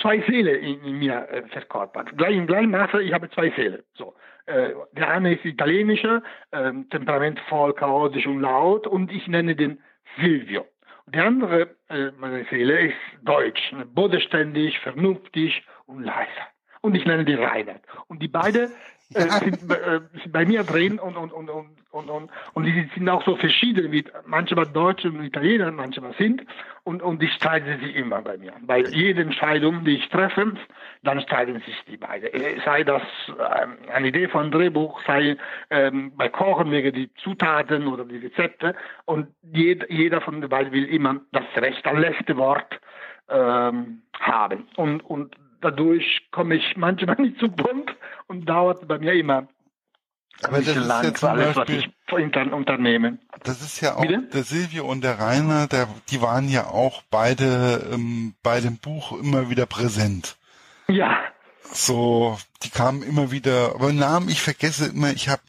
zwei 0.00 0.20
Seelen 0.28 0.56
in, 0.62 0.80
in 0.82 0.98
mir 0.98 1.28
äh, 1.30 1.42
verkörpert. 1.48 2.16
Gleich 2.16 2.36
im 2.36 2.46
gleichen 2.46 2.70
Maße, 2.70 3.02
ich 3.02 3.12
habe 3.12 3.30
zwei 3.30 3.50
Seelen. 3.56 3.82
So. 3.94 4.14
Äh, 4.46 4.70
der 4.92 5.10
eine 5.10 5.34
ist 5.34 5.44
italienischer, 5.44 6.22
äh, 6.50 6.72
temperamentvoll, 6.90 7.74
chaotisch 7.74 8.26
und 8.26 8.40
laut 8.40 8.86
und 8.86 9.10
ich 9.10 9.26
nenne 9.26 9.56
den 9.56 9.80
Silvio. 10.20 10.66
Der 11.06 11.24
andere, 11.24 11.76
äh, 11.88 12.10
meine 12.18 12.44
Seele, 12.50 12.88
ist 12.88 12.96
deutsch, 13.22 13.72
ne, 13.72 13.86
bodenständig, 13.86 14.78
vernünftig 14.80 15.64
und 15.86 16.02
leiser. 16.02 16.48
Und 16.80 16.94
ich 16.94 17.04
nenne 17.04 17.24
den 17.24 17.38
Reinhard. 17.38 17.82
Und 18.08 18.22
die 18.22 18.28
beiden 18.28 18.70
äh, 19.14 19.20
sind, 19.20 19.70
äh, 19.70 20.00
sind 20.22 20.32
bei 20.32 20.44
mir 20.44 20.64
drin 20.64 20.98
und, 20.98 21.16
und, 21.16 21.32
und, 21.32 21.48
und, 21.48 21.68
und, 21.92 22.10
und, 22.10 22.30
und 22.54 22.64
die 22.64 22.88
sind 22.94 23.08
auch 23.08 23.24
so 23.24 23.36
verschieden, 23.36 23.92
wie 23.92 24.04
manchmal 24.26 24.66
Deutsche 24.66 25.08
und 25.08 25.22
Italiener 25.22 25.70
manchmal 25.70 26.12
sind. 26.18 26.44
Und, 26.82 27.02
und 27.02 27.22
die 27.22 27.28
streiten 27.28 27.80
sich 27.80 27.94
immer 27.94 28.20
bei 28.22 28.36
mir. 28.36 28.52
Bei 28.62 28.80
jeder 28.80 29.22
Entscheidung, 29.22 29.84
die 29.84 29.96
ich 29.96 30.08
treffe, 30.08 30.54
dann 31.02 31.20
streiten 31.20 31.60
sich 31.60 31.74
die 31.88 31.96
beiden. 31.96 32.32
Äh, 32.32 32.60
sei 32.64 32.84
das 32.84 33.02
ähm, 33.28 33.78
eine 33.92 34.08
Idee 34.08 34.28
von 34.28 34.50
Drehbuch, 34.50 35.00
sei 35.06 35.36
ähm, 35.70 36.12
bei 36.16 36.28
Kochen 36.28 36.70
wegen 36.70 36.92
die 36.92 37.12
Zutaten 37.14 37.86
oder 37.86 38.04
die 38.04 38.18
Rezepte. 38.18 38.74
Und 39.04 39.28
jeder, 39.52 39.90
jeder 39.90 40.20
von 40.20 40.40
den 40.40 40.50
beiden 40.50 40.72
will 40.72 40.84
immer 40.84 41.20
das 41.32 41.44
Recht, 41.56 41.84
das 41.86 41.98
letzte 41.98 42.36
Wort 42.36 42.80
ähm, 43.28 44.02
haben. 44.18 44.68
Und, 44.76 45.04
und 45.04 45.36
dadurch 45.70 46.28
komme 46.30 46.56
ich 46.56 46.76
manchmal 46.76 47.16
nicht 47.20 47.38
zu 47.38 47.48
Punkt 47.48 47.94
und 48.26 48.48
dauert 48.48 48.86
bei 48.88 48.98
mir 48.98 49.12
immer 49.12 49.48
aber 50.42 50.58
das 50.58 50.68
ist 50.68 50.76
ja 50.76 51.14
zum 51.14 51.28
alles, 51.30 51.54
Beispiel, 51.54 51.78
was 52.06 52.44
ich 52.46 52.52
unternehmen. 52.52 53.18
Das 53.42 53.62
ist 53.62 53.80
ja 53.80 53.96
auch 53.96 54.02
Bitte? 54.02 54.22
der 54.32 54.42
Silvio 54.42 54.86
und 54.86 55.02
der 55.02 55.18
Rainer, 55.18 55.66
der, 55.66 55.88
die 56.10 56.20
waren 56.20 56.48
ja 56.48 56.66
auch 56.66 57.02
beide 57.10 57.88
ähm, 57.92 58.34
bei 58.42 58.60
dem 58.60 58.78
Buch 58.78 59.18
immer 59.18 59.48
wieder 59.48 59.66
präsent. 59.66 60.36
Ja. 60.88 61.18
So, 61.62 62.38
die 62.62 62.70
kamen 62.70 63.02
immer 63.02 63.32
wieder, 63.32 63.74
aber 63.74 63.92
Namen, 63.92 64.28
ich 64.28 64.40
vergesse 64.40 64.86
immer, 64.86 65.10
ich 65.10 65.28
habe 65.28 65.42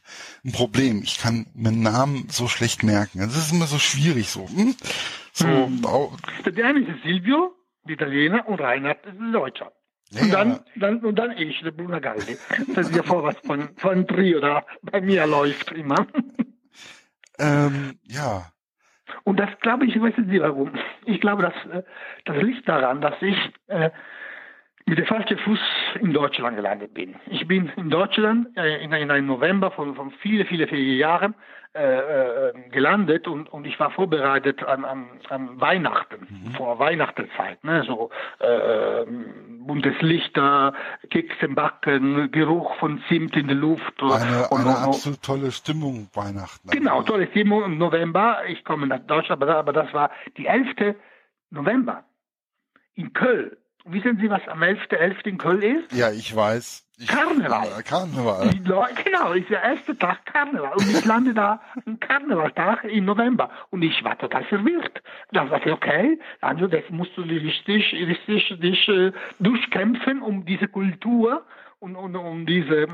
ein 0.43 0.51
Problem. 0.51 1.01
Ich 1.03 1.19
kann 1.19 1.47
mir 1.53 1.71
Namen 1.71 2.27
so 2.29 2.47
schlecht 2.47 2.81
merken. 2.83 3.19
Das 3.19 3.35
ist 3.35 3.51
immer 3.51 3.67
so 3.67 3.77
schwierig 3.77 4.29
so. 4.29 4.47
Hm? 4.49 4.75
So, 5.33 5.47
hm. 5.47 5.85
Der 6.45 6.65
eine 6.65 6.79
ist 6.79 7.03
Silvio, 7.03 7.53
der 7.83 7.95
Italiener, 7.95 8.47
und 8.47 8.59
Reinhard 8.59 9.05
ist 9.05 9.19
der 9.19 9.31
Deutscher. 9.31 9.71
Ja, 10.11 10.21
und 10.21 10.31
dann, 10.31 10.59
dann, 10.75 10.99
und 10.99 11.15
dann 11.15 11.37
ich, 11.37 11.59
der 11.61 11.71
Bruno 11.71 11.99
Galdi. 11.99 12.37
Das 12.75 12.89
ist 12.89 12.95
ja 12.95 13.03
vor 13.03 13.23
was 13.23 13.37
von, 13.39 13.69
von 13.77 14.07
Trio 14.07 14.39
da 14.39 14.65
bei 14.81 15.01
mir 15.01 15.27
läuft 15.27 15.71
immer. 15.71 16.07
Ähm, 17.39 17.99
ja. 18.03 18.51
Und 19.23 19.39
das 19.39 19.49
glaube 19.61 19.85
ich, 19.85 20.01
wissen 20.01 20.29
Sie 20.29 20.39
warum? 20.41 20.73
Ich 21.05 21.21
glaube, 21.21 21.43
dass, 21.43 21.53
äh, 21.71 21.83
das 22.25 22.41
liegt 22.41 22.67
daran, 22.67 23.01
dass 23.01 23.15
ich 23.21 23.37
äh, 23.67 23.89
mit 24.87 24.97
dem 24.97 25.05
falschen 25.05 25.37
Fuß 25.37 25.59
in 25.99 26.13
Deutschland 26.13 26.55
gelandet 26.55 26.93
bin. 26.93 27.15
Ich 27.29 27.45
bin 27.45 27.69
in 27.75 27.89
Deutschland 27.89 28.55
äh, 28.57 28.81
in, 28.83 28.93
in 28.93 29.11
einem 29.11 29.27
November 29.27 29.69
von, 29.71 29.95
von 29.95 30.11
viele, 30.21 30.45
viele, 30.45 30.65
viele 30.67 30.93
Jahren 30.93 31.35
äh, 31.73 32.49
äh, 32.49 32.53
gelandet 32.71 33.27
und, 33.27 33.49
und 33.49 33.67
ich 33.67 33.77
war 33.81 33.91
vorbereitet 33.91 34.63
an, 34.63 34.85
an, 34.85 35.07
an 35.29 35.59
Weihnachten, 35.59 36.25
mhm. 36.29 36.51
vor 36.51 36.79
Weihnachtszeit. 36.79 37.61
Ne? 37.65 37.83
So 37.85 38.09
äh, 38.39 39.05
buntes 39.59 40.01
Lichter, 40.01 40.73
Keks 41.09 41.35
im 41.41 41.53
Backen, 41.53 42.31
Geruch 42.31 42.73
von 42.77 43.03
Zimt 43.09 43.35
in 43.35 43.47
der 43.47 43.57
Luft. 43.57 44.01
Eine, 44.01 44.47
und, 44.49 44.61
eine 44.61 44.69
und, 44.69 44.87
absolut 44.87 45.21
tolle 45.21 45.51
Stimmung 45.51 46.07
Weihnachten. 46.13 46.69
Genau, 46.69 47.03
tolle 47.03 47.27
Stimmung 47.27 47.65
im 47.65 47.77
November. 47.77 48.39
Ich 48.47 48.63
komme 48.63 48.87
nach 48.87 49.01
Deutschland, 49.01 49.43
aber 49.43 49.73
das 49.73 49.93
war 49.93 50.11
die 50.37 50.45
11. 50.45 50.95
November 51.51 52.05
in 52.95 53.11
Köln. 53.11 53.51
Wissen 53.89 54.17
Sie, 54.21 54.29
was 54.29 54.45
am 54.47 54.61
11.11. 54.61 54.97
.11. 54.97 55.27
in 55.27 55.37
Köln 55.37 55.61
ist? 55.61 55.93
Ja, 55.93 56.11
ich 56.11 56.35
weiß. 56.35 56.85
Ich, 56.99 57.07
Karneval. 57.07 57.67
Äh, 57.79 57.83
Karneval. 57.83 58.49
genau, 59.03 59.31
ist 59.31 59.49
der 59.49 59.63
erste 59.63 59.97
Tag 59.97 60.25
Karneval. 60.25 60.73
Und 60.73 60.89
ich 60.89 61.05
lande 61.05 61.33
da 61.33 61.61
am 61.85 61.99
Karnevaltag 61.99 62.83
im 62.85 63.05
November. 63.05 63.49
Und 63.69 63.83
ich 63.83 64.03
war 64.03 64.17
total 64.17 64.43
verwirrt. 64.45 65.01
Da 65.31 65.45
dachte 65.45 65.69
ich, 65.69 65.75
okay, 65.75 66.19
also 66.41 66.67
das 66.67 66.83
musst 66.89 67.15
du 67.15 67.21
richtig, 67.21 67.93
richtig 67.93 68.59
dich 68.59 68.87
äh, 68.89 69.11
durchkämpfen, 69.39 70.21
um 70.21 70.45
diese 70.45 70.67
Kultur 70.67 71.45
und, 71.79 71.95
und 71.95 72.15
um 72.15 72.45
diese 72.45 72.87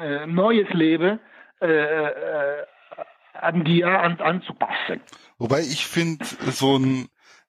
äh, 0.00 0.26
neues 0.26 0.68
Leben 0.70 1.18
äh, 1.60 1.66
äh, 1.66 2.64
an 3.34 3.64
dir 3.64 3.88
an, 3.88 4.18
anzupassen. 4.20 5.00
Wobei 5.38 5.60
ich 5.60 5.86
finde, 5.86 6.24
so 6.24 6.78
ein 6.78 7.08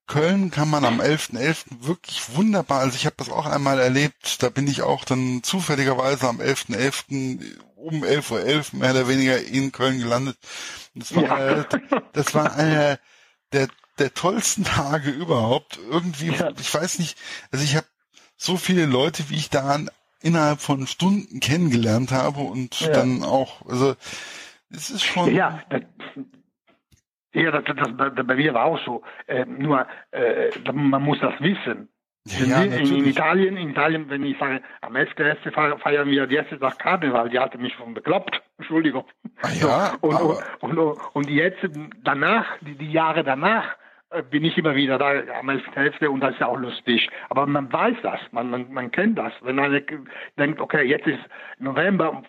Köln 0.10 0.50
kann 0.50 0.70
man 0.70 0.84
am 0.84 1.00
11.11. 1.00 1.38
.11. 1.38 1.88
wirklich 1.88 2.36
wunderbar, 2.36 2.82
also 2.82 2.96
ich 2.96 3.06
habe 3.06 3.16
das 3.18 3.30
auch 3.30 3.46
einmal 3.46 3.80
erlebt, 3.80 4.42
da 4.44 4.50
bin 4.50 4.68
ich 4.68 4.82
auch 4.82 5.06
dann 5.06 5.44
zufälligerweise 5.44 6.28
am 6.28 6.42
11.11. 6.42 7.40
.11. 7.40 7.60
um 7.76 8.04
11.11 8.04 8.32
Uhr 8.32 8.40
.11. 8.40 8.76
mehr 8.76 8.92
oder 8.92 9.08
weniger 9.08 9.42
in 9.42 9.72
Köln 9.72 10.00
gelandet. 10.00 10.38
Das 10.96 11.16
war, 11.16 11.24
ja. 11.24 11.66
das 12.14 12.34
war 12.34 12.56
einer 12.56 13.00
der, 13.54 13.68
der 14.00 14.14
tollsten 14.14 14.64
Tage 14.66 15.12
überhaupt. 15.12 15.80
Irgendwie, 15.90 16.32
ja. 16.32 16.52
ich 16.60 16.74
weiß 16.74 17.00
nicht, 17.00 17.16
also 17.52 17.64
ich 17.64 17.76
habe 17.76 17.88
so 18.36 18.58
viele 18.58 18.88
Leute, 18.88 19.30
wie 19.30 19.36
ich 19.36 19.52
da 19.52 19.80
innerhalb 20.22 20.60
von 20.60 20.88
Stunden 20.88 21.40
kennengelernt 21.40 22.12
habe 22.12 22.42
und 22.42 22.80
ja. 22.80 22.90
dann 22.90 23.24
auch, 23.24 23.66
also 23.68 23.96
es 24.72 24.90
ist 24.90 25.04
schon. 25.04 25.34
Ja, 25.36 25.64
ja, 27.34 27.52
das, 27.52 27.64
das, 27.64 28.16
das, 28.16 28.28
bei 28.28 28.36
mir 28.36 28.54
war 28.54 28.66
auch 28.66 28.80
so. 28.86 29.04
Äh, 29.28 29.46
nur, 29.46 29.86
äh, 30.12 30.50
man 30.72 31.04
muss 31.04 31.20
das 31.20 31.40
wissen. 31.40 31.90
Ja, 32.26 32.62
in, 32.64 32.74
in, 32.74 33.06
Italien, 33.06 33.58
in 33.58 33.70
Italien, 33.70 34.10
wenn 34.10 34.24
ich 34.24 34.38
sage, 34.38 34.62
am 34.82 34.96
11.1. 34.96 35.80
feiern 35.80 36.10
wir 36.10 36.28
die 36.28 36.36
erste 36.36 36.60
Tag 36.60 36.78
Karneval, 36.78 37.30
die 37.30 37.40
hatte 37.40 37.58
mich 37.58 37.74
schon 37.74 37.94
bekloppt, 37.94 38.42
Entschuldigung. 38.58 39.06
Ah, 39.42 39.50
ja, 39.60 39.98
so, 40.02 40.08
und, 40.08 40.38
und, 40.62 40.78
und, 40.78 41.00
und, 41.14 41.30
jetzt, 41.30 41.60
danach, 42.04 42.46
die, 42.62 42.76
die 42.76 42.92
Jahre 42.92 43.24
danach, 43.24 43.76
äh, 44.12 44.22
bin 44.22 44.44
ich 44.44 44.58
immer 44.58 44.76
wieder 44.76 44.98
da 44.98 45.12
am 45.40 45.50
11.11. 45.50 46.08
und 46.08 46.20
das 46.20 46.34
ist 46.34 46.40
ja 46.42 46.48
auch 46.48 46.60
lustig. 46.60 47.10
Aber 47.30 47.46
man 47.46 47.72
weiß 47.72 47.98
das, 48.04 48.20
man, 48.32 48.50
man, 48.50 48.72
man 48.72 48.92
kennt 48.92 49.18
das. 49.18 49.34
Wenn 49.42 49.56
man 49.56 49.82
denkt, 50.38 50.60
okay, 50.60 50.84
jetzt 50.84 51.08
ist 51.08 51.20
November, 51.58 52.24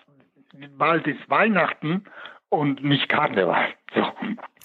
bald 0.76 1.06
ist 1.06 1.28
Weihnachten 1.28 2.04
und 2.48 2.84
nicht 2.84 3.08
Karneval. 3.08 3.68
So. 3.94 4.06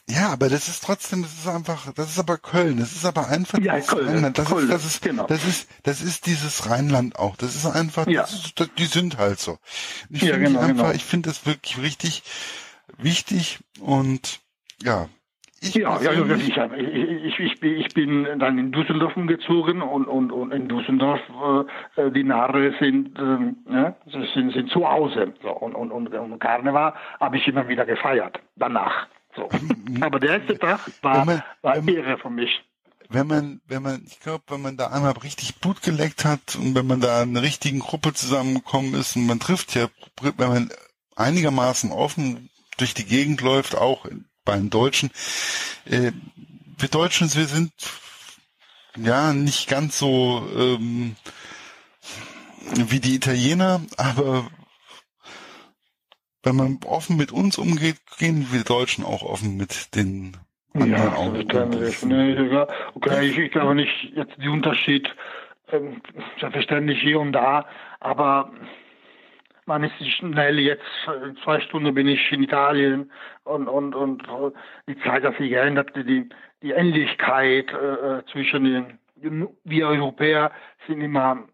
Ja, 0.07 0.29
aber 0.29 0.49
das 0.49 0.67
ist 0.67 0.83
trotzdem, 0.83 1.23
das 1.23 1.33
ist 1.33 1.47
einfach, 1.47 1.91
das 1.93 2.11
ist 2.11 2.19
aber 2.19 2.37
Köln, 2.37 2.77
das 2.77 2.91
ist 2.91 3.05
aber 3.05 3.27
einfach 3.27 3.57
ja, 3.57 3.79
Köln, 3.79 4.07
Rheinland. 4.07 4.37
Das 4.37 4.47
Köln, 4.47 4.65
ist, 4.65 4.71
das 4.71 4.85
ist, 4.85 5.01
genau. 5.01 5.25
das 5.25 5.47
ist, 5.47 5.67
das 5.83 6.01
ist 6.03 6.27
dieses 6.27 6.69
Rheinland 6.69 7.17
auch. 7.17 7.35
Das 7.37 7.55
ist 7.55 7.65
einfach, 7.65 8.05
ja. 8.05 8.21
ist, 8.21 8.53
die 8.77 8.85
sind 8.85 9.17
halt 9.17 9.39
so. 9.39 9.57
Ich 10.11 10.21
ja, 10.21 10.33
finde 10.33 10.49
genau, 10.49 10.59
einfach, 10.59 10.83
genau. 10.83 10.91
ich 10.91 11.03
finde 11.03 11.29
das 11.29 11.47
wirklich 11.47 11.81
richtig 11.81 12.21
wichtig 12.99 13.59
und 13.81 14.41
ja. 14.83 15.07
Ich 15.61 15.73
ja, 15.73 15.99
ja, 15.99 16.11
ich, 16.11 16.57
ich, 16.57 17.39
ich, 17.39 17.63
ich, 17.63 17.93
bin 17.95 18.27
dann 18.37 18.59
in 18.59 18.71
Düsseldorf 18.71 19.17
umgezogen 19.17 19.81
und, 19.81 20.05
und, 20.05 20.31
und 20.31 20.51
in 20.51 20.67
Düsseldorf 20.67 21.21
äh, 21.95 22.11
die 22.11 22.23
Narre 22.23 22.75
sind, 22.79 23.17
äh, 23.17 23.73
ja, 23.73 23.95
sind, 24.05 24.53
sind 24.53 24.69
zu 24.69 24.87
Hause. 24.87 25.33
So, 25.41 25.49
und, 25.49 25.73
und, 25.73 25.91
und, 25.91 26.13
und 26.13 26.39
Karneval 26.39 26.93
habe 27.19 27.37
ich 27.37 27.47
immer 27.47 27.67
wieder 27.67 27.85
gefeiert, 27.85 28.39
danach. 28.55 29.07
So. 29.35 29.49
Aber 30.01 30.19
der 30.19 30.39
erste 30.39 30.57
Tag 30.57 30.79
war, 31.01 31.25
man, 31.25 31.43
war 31.61 31.87
Ehre 31.87 32.17
für 32.17 32.29
mich. 32.29 32.49
Wenn 33.09 33.27
man, 33.27 33.61
wenn 33.67 33.83
man, 33.83 34.03
ich 34.07 34.19
glaube, 34.19 34.43
wenn 34.47 34.61
man 34.61 34.77
da 34.77 34.87
einmal 34.87 35.11
richtig 35.11 35.55
Blut 35.57 35.81
geleckt 35.81 36.25
hat 36.25 36.55
und 36.55 36.73
wenn 36.73 36.87
man 36.87 37.01
da 37.01 37.21
in 37.21 37.29
einer 37.29 37.41
richtigen 37.41 37.79
Gruppe 37.79 38.13
zusammengekommen 38.13 38.95
ist 38.95 39.15
und 39.15 39.27
man 39.27 39.39
trifft 39.39 39.75
ja, 39.75 39.89
wenn 40.21 40.47
man 40.47 40.69
einigermaßen 41.15 41.91
offen 41.91 42.49
durch 42.77 42.93
die 42.93 43.05
Gegend 43.05 43.41
läuft, 43.41 43.75
auch 43.75 44.05
bei 44.43 44.55
den 44.55 44.69
Deutschen, 44.69 45.11
äh, 45.85 46.11
wir 46.77 46.89
Deutschen, 46.89 47.33
wir 47.33 47.45
sind 47.45 47.71
ja 48.97 49.33
nicht 49.33 49.67
ganz 49.67 49.97
so 49.97 50.47
ähm, 50.55 51.15
wie 52.73 52.99
die 52.99 53.15
Italiener, 53.15 53.81
aber 53.97 54.47
wenn 56.45 56.55
man 56.55 56.79
offen 56.85 57.17
mit 57.17 57.31
uns 57.31 57.57
umgeht, 57.57 57.97
gehen 58.17 58.47
wir 58.51 58.63
Deutschen 58.63 59.03
auch 59.03 59.23
offen 59.23 59.57
mit 59.57 59.95
den 59.95 60.37
anderen 60.73 60.91
ja, 60.91 61.13
auch. 61.13 61.33
Okay, 62.95 63.25
ich, 63.25 63.37
ich 63.37 63.51
glaube 63.51 63.75
nicht 63.75 64.11
jetzt 64.15 64.33
die 64.41 64.49
Unterschied, 64.49 65.07
ähm, 65.71 66.01
selbstverständlich 66.39 67.01
hier 67.01 67.19
und 67.19 67.33
da, 67.33 67.65
aber 67.99 68.51
man 69.65 69.83
ist 69.83 69.93
schnell 70.19 70.59
jetzt, 70.59 70.83
in 71.27 71.37
zwei 71.37 71.59
Stunden 71.61 71.93
bin 71.93 72.07
ich 72.07 72.31
in 72.31 72.43
Italien 72.43 73.11
und, 73.45 73.67
und, 73.67 73.95
und 73.95 74.23
die 74.87 74.97
Zeit 74.99 75.23
hat 75.23 75.37
sich 75.37 75.49
geändert, 75.49 75.91
die, 75.95 76.29
die 76.61 76.71
Ähnlichkeit 76.71 77.71
äh, 77.71 78.23
zwischen 78.31 78.63
den, 78.63 78.99
wir 79.63 79.87
Europäer 79.87 80.51
sind 80.87 81.01
immer 81.01 81.47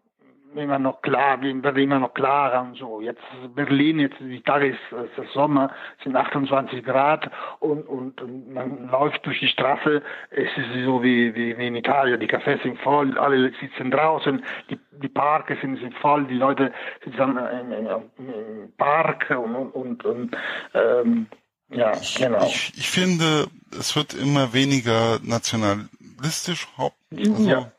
immer 0.56 0.78
noch 0.78 1.02
klar, 1.02 1.40
wird 1.40 1.78
immer 1.78 1.98
noch 1.98 2.14
klarer 2.14 2.62
und 2.62 2.76
so. 2.76 3.00
Jetzt 3.00 3.22
Berlin, 3.54 4.00
jetzt 4.00 4.16
die 4.20 4.40
Tage 4.40 4.68
ist, 4.68 4.78
ist 5.16 5.32
Sommer, 5.32 5.70
sind 6.02 6.16
28 6.16 6.84
Grad 6.84 7.30
und, 7.60 7.82
und, 7.86 8.20
und, 8.20 8.52
man 8.52 8.88
läuft 8.88 9.24
durch 9.26 9.40
die 9.40 9.48
Straße, 9.48 10.02
es 10.30 10.48
ist 10.56 10.84
so 10.84 11.02
wie, 11.02 11.34
wie, 11.34 11.56
wie 11.56 11.66
in 11.66 11.76
Italien, 11.76 12.20
die 12.20 12.28
Cafés 12.28 12.62
sind 12.62 12.78
voll, 12.80 13.16
alle 13.18 13.52
sitzen 13.60 13.90
draußen, 13.90 14.42
die, 14.70 14.78
die 15.02 15.08
Parks 15.08 15.60
sind, 15.60 15.78
sind 15.78 15.94
voll, 15.96 16.24
die 16.24 16.34
Leute 16.34 16.72
sitzen 17.04 17.38
im, 17.38 17.72
im, 17.72 17.86
im 18.18 18.72
Park 18.76 19.30
und, 19.30 19.54
und, 19.54 20.04
und 20.04 20.36
ähm, 20.74 21.26
ja, 21.70 21.92
ich, 21.92 22.16
genau. 22.16 22.44
Ich, 22.44 22.72
ich 22.76 22.90
finde, 22.90 23.46
es 23.78 23.96
wird 23.96 24.12
immer 24.12 24.52
weniger 24.52 25.18
nationalistisch. 25.22 26.68
Also, 26.76 27.48
ja 27.48 27.72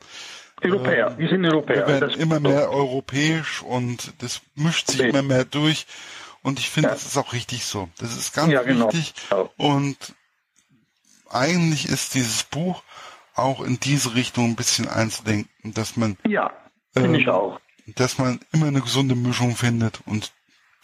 Europäer, 0.63 1.17
wir 1.17 1.29
sind 1.29 1.45
Europäer. 1.45 1.87
Wir 1.87 2.01
werden 2.01 2.19
immer 2.19 2.39
mehr 2.39 2.69
europäisch 2.69 3.61
und 3.61 4.13
das 4.19 4.41
mischt 4.55 4.91
sich 4.91 5.01
immer 5.01 5.21
mehr 5.21 5.45
durch. 5.45 5.85
Und 6.41 6.59
ich 6.59 6.69
finde, 6.69 6.89
ja. 6.89 6.95
das 6.95 7.05
ist 7.05 7.17
auch 7.17 7.33
richtig 7.33 7.65
so. 7.65 7.89
Das 7.99 8.17
ist 8.17 8.33
ganz 8.33 8.51
ja, 8.51 8.63
genau. 8.63 8.91
wichtig. 8.91 9.13
Und 9.57 9.97
eigentlich 11.29 11.87
ist 11.87 12.13
dieses 12.13 12.43
Buch 12.43 12.83
auch 13.35 13.61
in 13.61 13.79
diese 13.79 14.13
Richtung 14.13 14.51
ein 14.51 14.55
bisschen 14.55 14.87
einzudenken, 14.87 15.73
dass 15.73 15.97
man, 15.97 16.17
ja, 16.27 16.51
finde 16.93 17.17
äh, 17.17 17.21
ich 17.21 17.29
auch. 17.29 17.59
dass 17.95 18.17
man 18.17 18.39
immer 18.51 18.67
eine 18.67 18.81
gesunde 18.81 19.15
Mischung 19.15 19.55
findet 19.55 20.01
und 20.05 20.33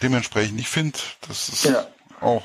dementsprechend, 0.02 0.60
ich 0.60 0.70
finde, 0.70 0.98
das 1.28 1.50
ist 1.50 1.66
ja. 1.66 1.86
auch 2.22 2.44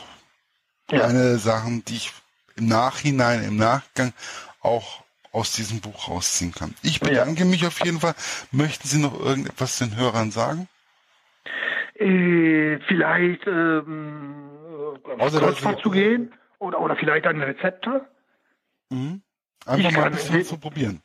ja. 0.91 1.05
eine 1.05 1.23
der 1.23 1.39
Sachen, 1.39 1.85
die 1.85 1.97
ich 1.97 2.13
im 2.57 2.67
Nachhinein, 2.67 3.45
im 3.45 3.57
Nachgang 3.57 4.13
auch 4.61 5.04
aus 5.35 5.53
diesem 5.53 5.81
Buch 5.81 6.09
rausziehen 6.09 6.53
kann. 6.53 6.75
Ich 6.83 7.01
bedanke 7.01 7.41
ja. 7.41 7.47
mich 7.47 7.67
auf 7.67 7.85
jeden 7.85 7.99
Fall. 7.99 8.15
Möchten 8.53 8.87
Sie 8.87 9.01
noch 9.01 9.19
irgendetwas 9.19 9.79
den 9.79 9.97
Hörern 9.97 10.31
sagen? 10.31 10.69
Äh, 11.97 12.79
vielleicht 12.87 13.47
ähm, 13.47 14.51
Außer, 15.19 15.41
Kreuzfahrt 15.41 15.81
zu 15.81 15.91
gehen 15.91 16.33
oder, 16.59 16.81
oder 16.81 16.97
vielleicht 16.97 17.27
ein 17.27 17.41
Rezepte. 17.41 18.07
Mhm. 18.91 19.23
Einfach 19.67 19.91
ich 19.91 19.97
mal 19.97 20.05
ein 20.05 20.13
bisschen 20.13 20.45
zu 20.45 20.59
probieren. 20.59 21.01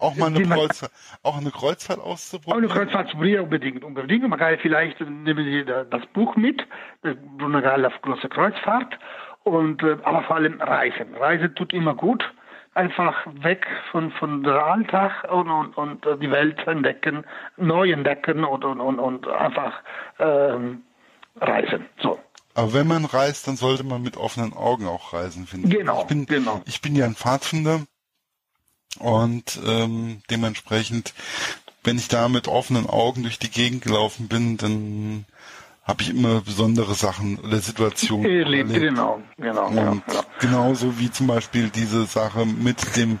Auch 0.00 0.14
mal 0.14 0.26
eine 0.26 0.42
Kreuzfahrt, 0.42 0.92
auch 1.24 1.38
eine 1.38 1.50
Kreuzfahrt 1.50 1.98
auszuprobieren? 1.98 2.70
Auch 2.70 2.76
eine 2.76 2.84
Kreuzfahrt 2.84 3.08
zu 3.08 3.16
probieren, 3.16 3.44
unbedingt, 3.44 3.82
unbedingt. 3.82 4.28
Man 4.28 4.38
kann 4.38 4.56
vielleicht, 4.60 5.00
nehmen 5.00 5.44
Sie 5.44 5.64
das 5.64 6.06
Buch 6.12 6.36
mit, 6.36 6.62
Bruno 7.02 7.60
Gall 7.62 7.84
auf 7.84 8.00
große 8.02 8.28
Kreuzfahrt, 8.28 8.96
und, 9.42 9.82
äh, 9.82 9.96
aber 10.02 10.22
vor 10.24 10.36
allem 10.36 10.60
Reisen. 10.60 11.14
Reisen 11.16 11.54
tut 11.54 11.72
immer 11.72 11.94
gut 11.94 12.22
einfach 12.78 13.26
weg 13.42 13.66
von, 13.90 14.10
von 14.12 14.44
der 14.44 14.64
Alltag 14.64 15.26
und, 15.30 15.50
und, 15.50 15.76
und 15.76 16.06
äh, 16.06 16.16
die 16.16 16.30
Welt 16.30 16.66
entdecken, 16.66 17.24
neu 17.56 17.90
entdecken 17.90 18.44
und, 18.44 18.64
und, 18.64 18.80
und, 18.80 18.98
und 18.98 19.28
einfach 19.28 19.82
ähm, 20.18 20.82
reisen. 21.40 21.86
So. 22.00 22.18
Aber 22.54 22.72
wenn 22.72 22.86
man 22.86 23.04
reist, 23.04 23.48
dann 23.48 23.56
sollte 23.56 23.84
man 23.84 24.02
mit 24.02 24.16
offenen 24.16 24.52
Augen 24.52 24.86
auch 24.86 25.12
reisen, 25.12 25.46
finde 25.46 25.68
ich. 25.68 25.74
Genau, 25.74 26.02
ich. 26.02 26.06
Bin, 26.06 26.26
genau. 26.26 26.62
Ich 26.66 26.80
bin 26.80 26.94
ja 26.94 27.04
ein 27.04 27.14
Pfadfinder 27.14 27.80
und 29.00 29.60
ähm, 29.66 30.22
dementsprechend 30.30 31.14
wenn 31.84 31.96
ich 31.96 32.08
da 32.08 32.28
mit 32.28 32.48
offenen 32.48 32.86
Augen 32.86 33.22
durch 33.22 33.38
die 33.38 33.50
Gegend 33.50 33.82
gelaufen 33.82 34.28
bin, 34.28 34.56
dann 34.58 35.24
habe 35.88 36.02
ich 36.02 36.10
immer 36.10 36.42
besondere 36.42 36.94
Sachen 36.94 37.38
oder 37.38 37.56
Situationen 37.56 38.30
erlebt. 38.30 38.74
Genau, 38.74 39.22
genau, 39.38 39.68
und 39.68 39.74
genau. 39.74 40.22
genauso 40.38 40.98
wie 40.98 41.10
zum 41.10 41.26
Beispiel 41.26 41.70
diese 41.70 42.04
Sache 42.04 42.44
mit 42.44 42.96
dem 42.96 43.18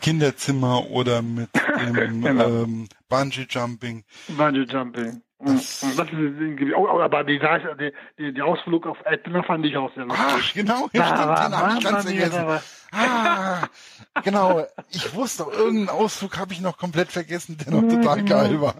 Kinderzimmer 0.00 0.90
oder 0.90 1.20
mit 1.20 1.50
dem 1.94 2.22
genau. 2.22 2.62
ähm, 2.62 2.88
Bungee 3.10 3.46
Jumping. 3.48 4.04
Bungee 4.28 4.62
Jumping. 4.62 5.22
Das, 5.40 5.80
das 5.96 6.08
ist 6.08 6.14
irgendwie, 6.14 6.74
oh, 6.74 6.88
aber 6.88 7.22
die, 7.22 7.38
die, 8.18 8.32
die 8.32 8.42
Ausflug 8.42 8.86
auf 8.86 8.98
Etna 9.04 9.44
fand 9.44 9.64
ich 9.66 9.76
auch 9.76 9.94
sehr 9.94 10.04
lustig. 10.04 10.26
Ach, 10.26 10.52
genau, 10.52 10.88
ja, 10.92 11.06
stimmt, 11.06 11.38
den 11.38 11.56
habe 11.56 11.78
ich 11.78 11.84
ganz 11.84 12.04
vergessen. 12.04 12.60
Ah, 12.90 13.68
genau. 14.24 14.64
Ich 14.90 15.14
wusste, 15.14 15.44
irgendeinen 15.44 15.88
Ausflug 15.88 16.38
habe 16.38 16.52
ich 16.52 16.60
noch 16.60 16.76
komplett 16.76 17.12
vergessen, 17.12 17.56
der 17.58 17.72
noch 17.72 17.82
total 17.82 18.22
genau. 18.22 18.28
geil 18.28 18.60
war. 18.60 18.74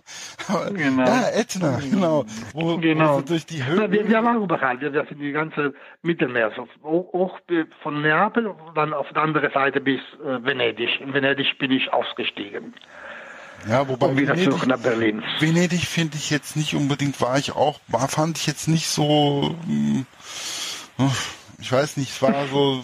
Genau. 0.72 1.07
Ja, 1.07 1.28
Etna, 1.30 1.80
genau. 1.91 2.24
Wo, 2.53 2.76
genau. 2.78 3.18
Wo 3.18 3.20
durch 3.20 3.47
die 3.47 3.64
Höhe. 3.64 3.91
Wir, 3.91 4.09
wir 4.09 4.24
waren 4.24 4.43
überall. 4.43 4.80
Wir, 4.80 4.93
wir 4.93 5.07
sind 5.07 5.20
die 5.20 5.32
ganze 5.32 5.74
Mittelmeer, 6.03 6.53
so, 6.57 6.68
auch 6.82 7.39
von 7.82 8.03
Neapel, 8.03 8.55
dann 8.74 8.93
auf 8.93 9.09
der 9.12 9.22
anderen 9.22 9.53
Seite 9.53 9.80
bis 9.80 10.01
äh, 10.24 10.45
Venedig. 10.45 11.01
In 11.01 11.12
Venedig 11.12 11.59
bin 11.59 11.70
ich 11.70 11.93
ausgestiegen. 11.93 12.74
Ja, 13.68 13.89
wobei 13.89 14.07
und 14.07 14.16
wieder 14.16 14.34
Venedig, 14.34 14.53
zurück 14.53 14.66
nach 14.66 14.78
Berlin. 14.78 15.22
Venedig 15.41 15.86
finde 15.86 16.16
ich 16.16 16.30
jetzt 16.30 16.57
nicht 16.57 16.74
unbedingt, 16.74 17.20
war 17.20 17.39
ich 17.39 17.53
auch, 17.53 17.80
war, 17.89 18.09
fand 18.09 18.39
ich 18.39 18.47
jetzt 18.47 18.68
nicht 18.68 18.89
so, 18.89 19.57
hm, 19.66 20.07
ich 21.61 21.72
weiß 21.72 21.97
nicht, 21.97 22.11
es 22.11 22.22
war 22.22 22.47
so. 22.47 22.82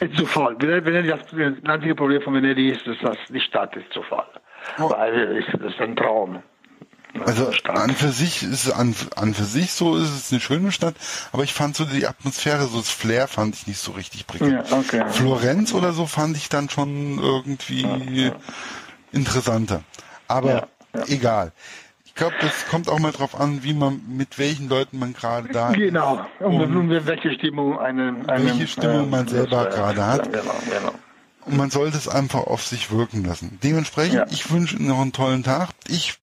Ist 0.00 0.16
zu 0.16 0.26
voll. 0.26 0.56
Venedig, 0.58 1.10
das 1.10 1.70
einzige 1.70 1.94
Problem 1.94 2.22
von 2.22 2.34
Venedig 2.34 2.76
ist, 2.76 3.02
dass 3.02 3.16
die 3.28 3.40
Stadt 3.40 3.74
ist 3.76 3.92
zu 3.92 4.02
voll. 4.02 4.24
Oh. 4.78 4.90
Weil 4.90 5.38
es 5.38 5.54
ist 5.54 5.80
ein 5.80 5.96
Traum. 5.96 6.42
Also 7.24 7.50
an 7.64 7.90
für 7.90 8.10
sich 8.10 8.42
ist 8.42 8.70
an, 8.70 8.94
an 9.14 9.32
für 9.32 9.44
sich 9.44 9.72
so 9.72 9.96
ist 9.96 10.10
es 10.10 10.32
eine 10.32 10.40
schöne 10.40 10.70
Stadt, 10.70 10.94
aber 11.32 11.44
ich 11.44 11.54
fand 11.54 11.74
so 11.74 11.86
die 11.86 12.06
Atmosphäre, 12.06 12.66
so 12.66 12.78
das 12.78 12.90
Flair 12.90 13.26
fand 13.26 13.54
ich 13.54 13.66
nicht 13.66 13.78
so 13.78 13.92
richtig 13.92 14.26
prickelnd. 14.26 14.68
Ja, 14.68 14.76
okay. 14.76 15.04
Florenz 15.08 15.72
oder 15.72 15.92
so 15.92 16.06
fand 16.06 16.36
ich 16.36 16.50
dann 16.50 16.68
schon 16.68 17.18
irgendwie 17.18 17.82
ja, 17.82 18.26
ja 18.28 18.32
interessanter. 19.12 19.82
Aber 20.28 20.68
egal. 21.06 21.52
Ich 22.16 22.20
glaube, 22.20 22.34
das 22.40 22.66
kommt 22.70 22.88
auch 22.88 22.98
mal 22.98 23.12
drauf 23.12 23.38
an, 23.38 23.62
wie 23.62 23.74
man, 23.74 24.00
mit 24.08 24.38
welchen 24.38 24.70
Leuten 24.70 24.98
man 24.98 25.12
gerade 25.12 25.50
da 25.50 25.68
ist. 25.68 25.76
Genau. 25.76 26.24
Und, 26.40 26.74
und 26.74 27.06
welche 27.06 27.30
Stimmung 27.32 27.78
eine, 27.78 28.24
eine 28.26 28.44
welche 28.46 28.66
Stimmung 28.66 29.08
äh, 29.08 29.10
man 29.10 29.28
selber 29.28 29.66
gerade 29.66 30.06
hat. 30.06 30.32
Genau, 30.32 30.54
genau. 30.64 30.94
Und 31.44 31.58
man 31.58 31.68
sollte 31.68 31.98
es 31.98 32.08
einfach 32.08 32.46
auf 32.46 32.62
sich 32.62 32.90
wirken 32.90 33.22
lassen. 33.22 33.58
Dementsprechend, 33.62 34.14
ja. 34.14 34.26
ich 34.30 34.50
wünsche 34.50 34.78
Ihnen 34.78 34.88
noch 34.88 35.02
einen 35.02 35.12
tollen 35.12 35.42
Tag. 35.42 35.68
Ich 35.88 36.14